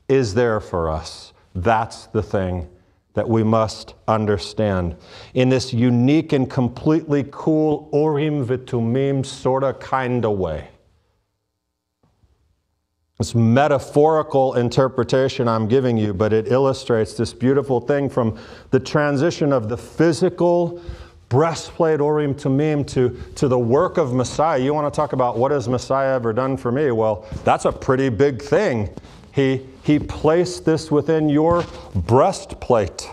is 0.07 0.33
there 0.33 0.59
for 0.59 0.89
us. 0.89 1.33
That's 1.53 2.07
the 2.07 2.23
thing 2.23 2.67
that 3.13 3.27
we 3.27 3.43
must 3.43 3.95
understand. 4.07 4.95
In 5.33 5.49
this 5.49 5.73
unique 5.73 6.33
and 6.33 6.49
completely 6.49 7.25
cool 7.31 7.89
Orim 7.91 8.45
Vitumim 8.45 9.25
sort 9.25 9.63
of 9.63 9.79
kind 9.79 10.23
of 10.23 10.37
way. 10.37 10.69
This 13.17 13.33
metaphorical 13.33 14.53
interpretation 14.53 15.47
I'm 15.47 15.67
giving 15.67 15.97
you, 15.97 16.13
but 16.13 16.31
it 16.31 16.51
illustrates 16.51 17.15
this 17.15 17.33
beautiful 17.33 17.81
thing 17.81 18.07
from 18.07 18.37
the 18.69 18.79
transition 18.79 19.51
of 19.51 19.69
the 19.69 19.77
physical 19.77 20.79
breastplate 21.29 21.99
Urim 21.99 22.33
Tumim 22.33 22.87
to, 22.87 23.21
to 23.35 23.47
the 23.47 23.59
work 23.59 23.97
of 23.97 24.13
Messiah. 24.13 24.59
You 24.59 24.73
want 24.73 24.91
to 24.91 24.95
talk 24.95 25.13
about 25.13 25.37
what 25.37 25.51
has 25.51 25.67
Messiah 25.67 26.15
ever 26.15 26.33
done 26.33 26.57
for 26.57 26.71
me? 26.71 26.91
Well, 26.91 27.25
that's 27.43 27.65
a 27.65 27.71
pretty 27.71 28.09
big 28.09 28.41
thing. 28.41 28.89
He, 29.33 29.65
he 29.83 29.99
placed 29.99 30.65
this 30.65 30.89
within 30.89 31.29
your 31.29 31.63
breastplate. 31.93 33.09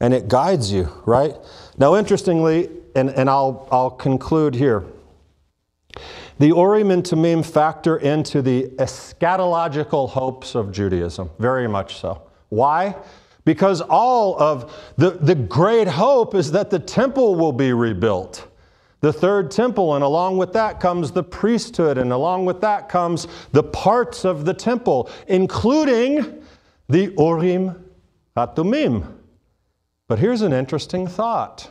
And 0.00 0.14
it 0.14 0.28
guides 0.28 0.70
you, 0.70 0.92
right? 1.06 1.34
Now, 1.78 1.96
interestingly, 1.96 2.70
and, 2.94 3.10
and 3.10 3.28
I'll, 3.28 3.66
I'll 3.72 3.90
conclude 3.90 4.54
here. 4.54 4.84
The 6.38 6.48
Urim 6.48 6.92
and 6.92 7.02
Tumim 7.02 7.44
factor 7.44 7.96
into 7.96 8.42
the 8.42 8.68
eschatological 8.76 10.10
hopes 10.10 10.54
of 10.54 10.70
Judaism, 10.70 11.30
very 11.40 11.66
much 11.66 11.96
so. 11.96 12.22
Why? 12.48 12.94
Because 13.48 13.80
all 13.80 14.38
of 14.38 14.78
the, 14.98 15.12
the 15.12 15.34
great 15.34 15.88
hope 15.88 16.34
is 16.34 16.52
that 16.52 16.68
the 16.68 16.78
temple 16.78 17.34
will 17.34 17.54
be 17.54 17.72
rebuilt. 17.72 18.46
The 19.00 19.10
third 19.10 19.50
temple, 19.50 19.94
and 19.94 20.04
along 20.04 20.36
with 20.36 20.52
that 20.52 20.80
comes 20.80 21.12
the 21.12 21.22
priesthood, 21.22 21.96
and 21.96 22.12
along 22.12 22.44
with 22.44 22.60
that 22.60 22.90
comes 22.90 23.26
the 23.52 23.62
parts 23.62 24.26
of 24.26 24.44
the 24.44 24.52
temple, 24.52 25.08
including 25.28 26.44
the 26.90 27.14
Urim 27.16 27.86
Hatumim. 28.36 29.14
But 30.08 30.18
here's 30.18 30.42
an 30.42 30.52
interesting 30.52 31.06
thought. 31.06 31.70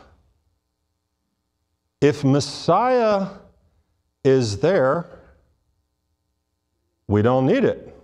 If 2.00 2.24
Messiah 2.24 3.28
is 4.24 4.58
there, 4.58 5.06
we 7.06 7.22
don't 7.22 7.46
need 7.46 7.62
it. 7.62 7.94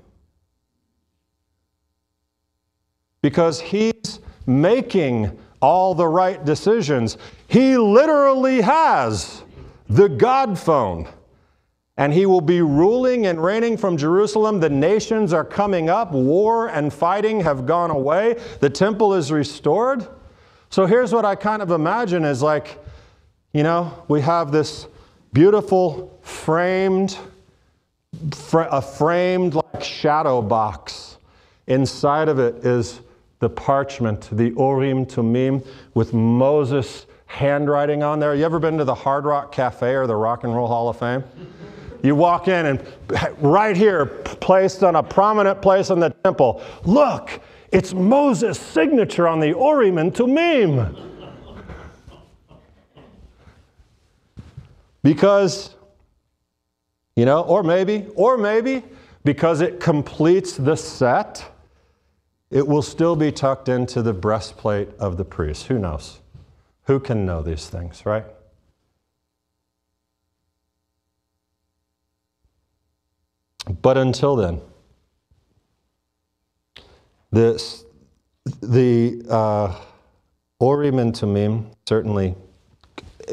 Because 3.25 3.59
he's 3.59 4.21
making 4.45 5.39
all 5.63 5.95
the 5.95 6.07
right 6.07 6.45
decisions. 6.45 7.17
He 7.49 7.79
literally 7.79 8.61
has 8.61 9.43
the 9.89 10.11
God 10.11 10.59
phone. 10.59 11.09
And 11.97 12.13
he 12.13 12.27
will 12.27 12.43
be 12.43 12.61
ruling 12.61 13.25
and 13.25 13.43
reigning 13.43 13.79
from 13.79 13.97
Jerusalem. 13.97 14.61
The 14.61 14.69
nations 14.69 15.33
are 15.33 15.43
coming 15.43 15.89
up. 15.89 16.13
War 16.13 16.69
and 16.69 16.93
fighting 16.93 17.41
have 17.41 17.65
gone 17.65 17.91
away. 17.91 18.39
The 18.61 18.69
temple 18.69 19.15
is 19.15 19.33
restored. 19.33 20.07
So 20.69 20.85
here's 20.85 21.15
what 21.15 21.25
I 21.25 21.35
kind 21.35 21.63
of 21.63 21.71
imagine 21.71 22.27
is 22.27 22.43
like, 22.43 22.79
you 23.55 23.63
know, 23.63 24.05
we 24.07 24.21
have 24.21 24.53
this 24.53 24.87
beautiful 25.33 26.19
framed, 26.21 27.17
a 28.53 28.83
framed 28.83 29.55
like 29.55 29.83
shadow 29.83 30.43
box. 30.43 31.17
Inside 31.67 32.29
of 32.29 32.39
it 32.39 32.67
is 32.67 33.01
the 33.45 33.51
parchment, 33.51 34.31
the 34.33 34.55
Urim 34.57 35.05
Tumim, 35.05 35.67
with 35.93 36.15
Moses' 36.15 37.05
handwriting 37.27 38.03
on 38.03 38.19
there. 38.19 38.35
You 38.35 38.43
ever 38.43 38.59
been 38.59 38.79
to 38.79 38.85
the 38.85 38.95
Hard 38.95 39.27
Rock 39.27 39.53
Cafe 39.53 39.95
or 39.95 40.07
the 40.07 40.17
Rock 40.17 40.45
and 40.45 40.55
Roll 40.55 40.67
Hall 40.67 40.89
of 40.89 40.99
Fame? 40.99 41.23
You 42.03 42.15
walk 42.15 42.49
in 42.49 42.65
and 42.65 42.83
right 43.43 43.77
here, 43.77 44.07
placed 44.07 44.83
on 44.83 44.97
a 44.97 45.03
prominent 45.03 45.61
place 45.61 45.91
in 45.91 46.01
the 46.01 46.09
temple, 46.25 46.63
look, 46.85 47.39
it's 47.71 47.93
Moses' 47.93 48.59
signature 48.59 49.29
on 49.29 49.41
the 49.41 49.49
Urim 49.49 49.99
and 49.99 50.15
Tumim. 50.15 50.97
Because, 55.03 55.75
you 57.15 57.27
know, 57.27 57.43
or 57.43 57.63
maybe, 57.63 58.07
or 58.15 58.39
maybe 58.39 58.83
because 59.23 59.61
it 59.61 59.81
completes 59.81 60.57
the 60.57 60.77
set, 60.77 61.54
it 62.55 62.69
will 62.69 62.83
still 62.83 63.17
be 63.17 63.33
tucked 63.33 63.69
into 63.69 64.01
the 64.01 64.13
breastplate 64.13 64.89
of 65.01 65.17
the 65.17 65.25
priest. 65.25 65.67
Who 65.67 65.77
knows? 65.77 66.21
Who 66.85 67.01
can 67.01 67.27
know 67.27 67.43
these 67.43 67.69
things, 67.69 68.07
right? 68.07 68.25
But 73.83 73.99
until 73.99 74.37
then, 74.37 74.61
this, 77.33 77.85
the 78.63 79.25
uh, 79.29 79.77
Urim 80.61 81.01
and 81.01 81.13
Tumim 81.13 81.75
certainly 81.89 82.37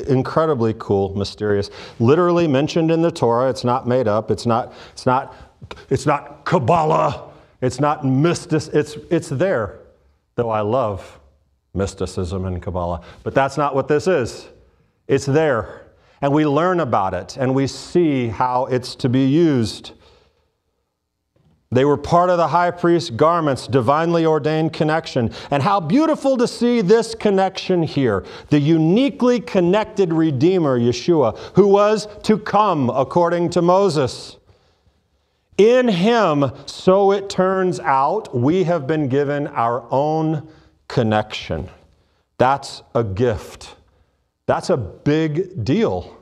incredibly 0.07 0.73
cool, 0.79 1.15
mysterious. 1.15 1.69
Literally 1.99 2.47
mentioned 2.47 2.89
in 2.89 3.03
the 3.03 3.11
Torah. 3.11 3.51
It's 3.51 3.63
not 3.63 3.87
made 3.87 4.07
up. 4.07 4.31
It's 4.31 4.47
not, 4.47 4.73
it's 4.93 5.05
not, 5.05 5.35
it's 5.91 6.07
not 6.07 6.43
Kabbalah. 6.43 7.30
It's 7.61 7.79
not 7.79 8.03
mystic. 8.03 8.73
It's, 8.73 8.97
it's 9.09 9.29
there, 9.29 9.79
though 10.35 10.49
I 10.49 10.61
love 10.61 11.19
mysticism 11.73 12.45
and 12.45 12.61
Kabbalah. 12.61 13.01
But 13.23 13.33
that's 13.33 13.57
not 13.57 13.75
what 13.75 13.87
this 13.87 14.07
is. 14.07 14.49
It's 15.07 15.25
there. 15.25 15.81
And 16.21 16.33
we 16.33 16.45
learn 16.45 16.79
about 16.79 17.13
it 17.13 17.37
and 17.37 17.55
we 17.55 17.67
see 17.67 18.27
how 18.27 18.65
it's 18.65 18.95
to 18.95 19.09
be 19.09 19.25
used. 19.25 19.91
They 21.73 21.85
were 21.85 21.97
part 21.97 22.29
of 22.29 22.37
the 22.37 22.49
high 22.49 22.71
priest's 22.71 23.09
garments, 23.09 23.65
divinely 23.65 24.25
ordained 24.25 24.73
connection. 24.73 25.33
And 25.49 25.63
how 25.63 25.79
beautiful 25.79 26.35
to 26.37 26.47
see 26.47 26.81
this 26.81 27.15
connection 27.15 27.81
here. 27.81 28.25
The 28.49 28.59
uniquely 28.59 29.39
connected 29.39 30.11
Redeemer, 30.11 30.77
Yeshua, 30.77 31.37
who 31.55 31.67
was 31.67 32.07
to 32.23 32.37
come 32.37 32.89
according 32.89 33.51
to 33.51 33.61
Moses. 33.61 34.35
In 35.57 35.87
him, 35.87 36.51
so 36.65 37.11
it 37.11 37.29
turns 37.29 37.79
out, 37.79 38.35
we 38.35 38.63
have 38.63 38.87
been 38.87 39.07
given 39.07 39.47
our 39.47 39.85
own 39.91 40.47
connection. 40.87 41.69
That's 42.37 42.81
a 42.95 43.03
gift. 43.03 43.75
That's 44.45 44.69
a 44.69 44.77
big 44.77 45.63
deal 45.63 46.17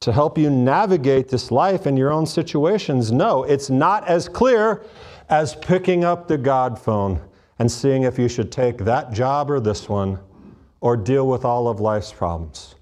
to 0.00 0.12
help 0.12 0.36
you 0.36 0.50
navigate 0.50 1.28
this 1.28 1.50
life 1.50 1.86
in 1.86 1.96
your 1.96 2.12
own 2.12 2.26
situations. 2.26 3.10
No, 3.10 3.42
it's 3.44 3.70
not 3.70 4.06
as 4.06 4.28
clear 4.28 4.84
as 5.30 5.54
picking 5.56 6.04
up 6.04 6.28
the 6.28 6.36
God 6.36 6.78
phone 6.78 7.20
and 7.58 7.72
seeing 7.72 8.02
if 8.02 8.18
you 8.18 8.28
should 8.28 8.52
take 8.52 8.78
that 8.78 9.12
job 9.12 9.50
or 9.50 9.60
this 9.60 9.88
one 9.88 10.18
or 10.82 10.96
deal 10.96 11.26
with 11.26 11.46
all 11.46 11.68
of 11.68 11.80
life's 11.80 12.12
problems. 12.12 12.74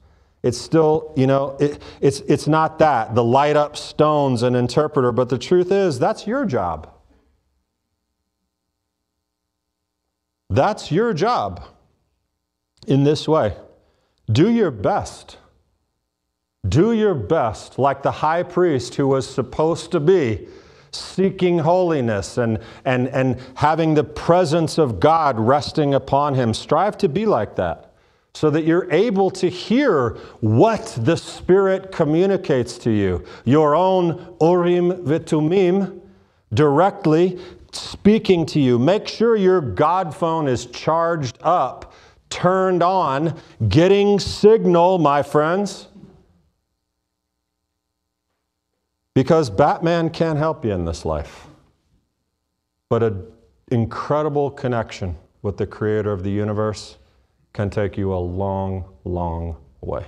It's 0.42 0.58
still, 0.58 1.12
you 1.16 1.26
know, 1.26 1.56
it, 1.60 1.80
it's, 2.00 2.20
it's 2.20 2.48
not 2.48 2.78
that, 2.80 3.14
the 3.14 3.22
light 3.22 3.56
up 3.56 3.76
stones 3.76 4.42
and 4.42 4.56
interpreter, 4.56 5.12
but 5.12 5.28
the 5.28 5.38
truth 5.38 5.70
is 5.70 5.98
that's 5.98 6.26
your 6.26 6.44
job. 6.44 6.90
That's 10.50 10.90
your 10.90 11.14
job 11.14 11.64
in 12.86 13.04
this 13.04 13.28
way. 13.28 13.56
Do 14.30 14.50
your 14.50 14.70
best 14.70 15.38
do 16.68 16.92
your 16.92 17.14
best, 17.14 17.78
like 17.78 18.02
the 18.02 18.10
high 18.10 18.42
priest 18.42 18.94
who 18.94 19.08
was 19.08 19.28
supposed 19.28 19.90
to 19.92 20.00
be, 20.00 20.46
seeking 20.92 21.58
holiness 21.58 22.38
and, 22.38 22.58
and, 22.84 23.08
and 23.08 23.40
having 23.54 23.94
the 23.94 24.04
presence 24.04 24.78
of 24.78 25.00
God 25.00 25.38
resting 25.38 25.94
upon 25.94 26.34
him. 26.34 26.54
Strive 26.54 26.96
to 26.98 27.08
be 27.08 27.26
like 27.26 27.56
that 27.56 27.91
so 28.34 28.48
that 28.50 28.64
you're 28.64 28.90
able 28.90 29.30
to 29.30 29.48
hear 29.48 30.10
what 30.40 30.98
the 31.02 31.16
Spirit 31.16 31.92
communicates 31.92 32.78
to 32.78 32.90
you, 32.90 33.24
your 33.44 33.74
own 33.74 34.36
Urim 34.40 35.04
Vitumim, 35.04 36.00
directly 36.54 37.38
speaking 37.72 38.46
to 38.46 38.60
you. 38.60 38.78
Make 38.78 39.06
sure 39.06 39.36
your 39.36 39.60
God 39.60 40.14
phone 40.14 40.48
is 40.48 40.66
charged 40.66 41.38
up, 41.42 41.92
turned 42.30 42.82
on, 42.82 43.38
getting 43.68 44.18
signal, 44.18 44.98
my 44.98 45.22
friends. 45.22 45.88
Because 49.14 49.50
Batman 49.50 50.08
can't 50.08 50.38
help 50.38 50.64
you 50.64 50.72
in 50.72 50.86
this 50.86 51.04
life. 51.04 51.46
But 52.88 53.02
an 53.02 53.26
incredible 53.70 54.50
connection 54.50 55.16
with 55.42 55.58
the 55.58 55.66
creator 55.66 56.12
of 56.12 56.22
the 56.22 56.30
universe 56.30 56.96
can 57.52 57.70
take 57.70 57.96
you 57.96 58.12
a 58.12 58.16
long, 58.16 58.84
long 59.04 59.56
way. 59.80 60.06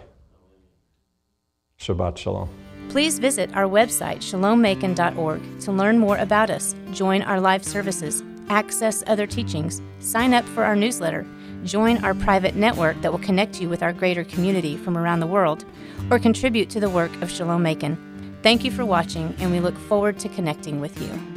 Shabbat 1.79 2.17
Shalom. 2.17 2.49
Please 2.89 3.19
visit 3.19 3.55
our 3.57 3.65
website, 3.65 4.19
shalomacon.org, 4.19 5.61
to 5.61 5.73
learn 5.73 5.99
more 5.99 6.17
about 6.19 6.51
us, 6.51 6.75
join 6.93 7.23
our 7.23 7.41
live 7.41 7.65
services, 7.65 8.23
access 8.49 9.03
other 9.07 9.27
teachings, 9.27 9.83
sign 9.99 10.35
up 10.35 10.45
for 10.45 10.65
our 10.65 10.77
newsletter, 10.77 11.27
join 11.65 12.03
our 12.05 12.15
private 12.15 12.55
network 12.55 13.01
that 13.01 13.11
will 13.11 13.19
connect 13.19 13.61
you 13.61 13.69
with 13.69 13.83
our 13.83 13.93
greater 13.93 14.25
community 14.25 14.77
from 14.77 14.97
around 14.97 15.21
the 15.21 15.27
world, 15.27 15.65
or 16.11 16.19
contribute 16.19 16.71
to 16.71 16.81
the 16.81 16.91
work 16.91 17.11
of 17.23 17.31
Shalom 17.31 17.63
Macon. 17.63 17.97
Thank 18.43 18.65
you 18.65 18.71
for 18.71 18.85
watching, 18.85 19.35
and 19.39 19.51
we 19.51 19.61
look 19.61 19.77
forward 19.77 20.19
to 20.21 20.29
connecting 20.29 20.81
with 20.81 21.01
you. 21.01 21.34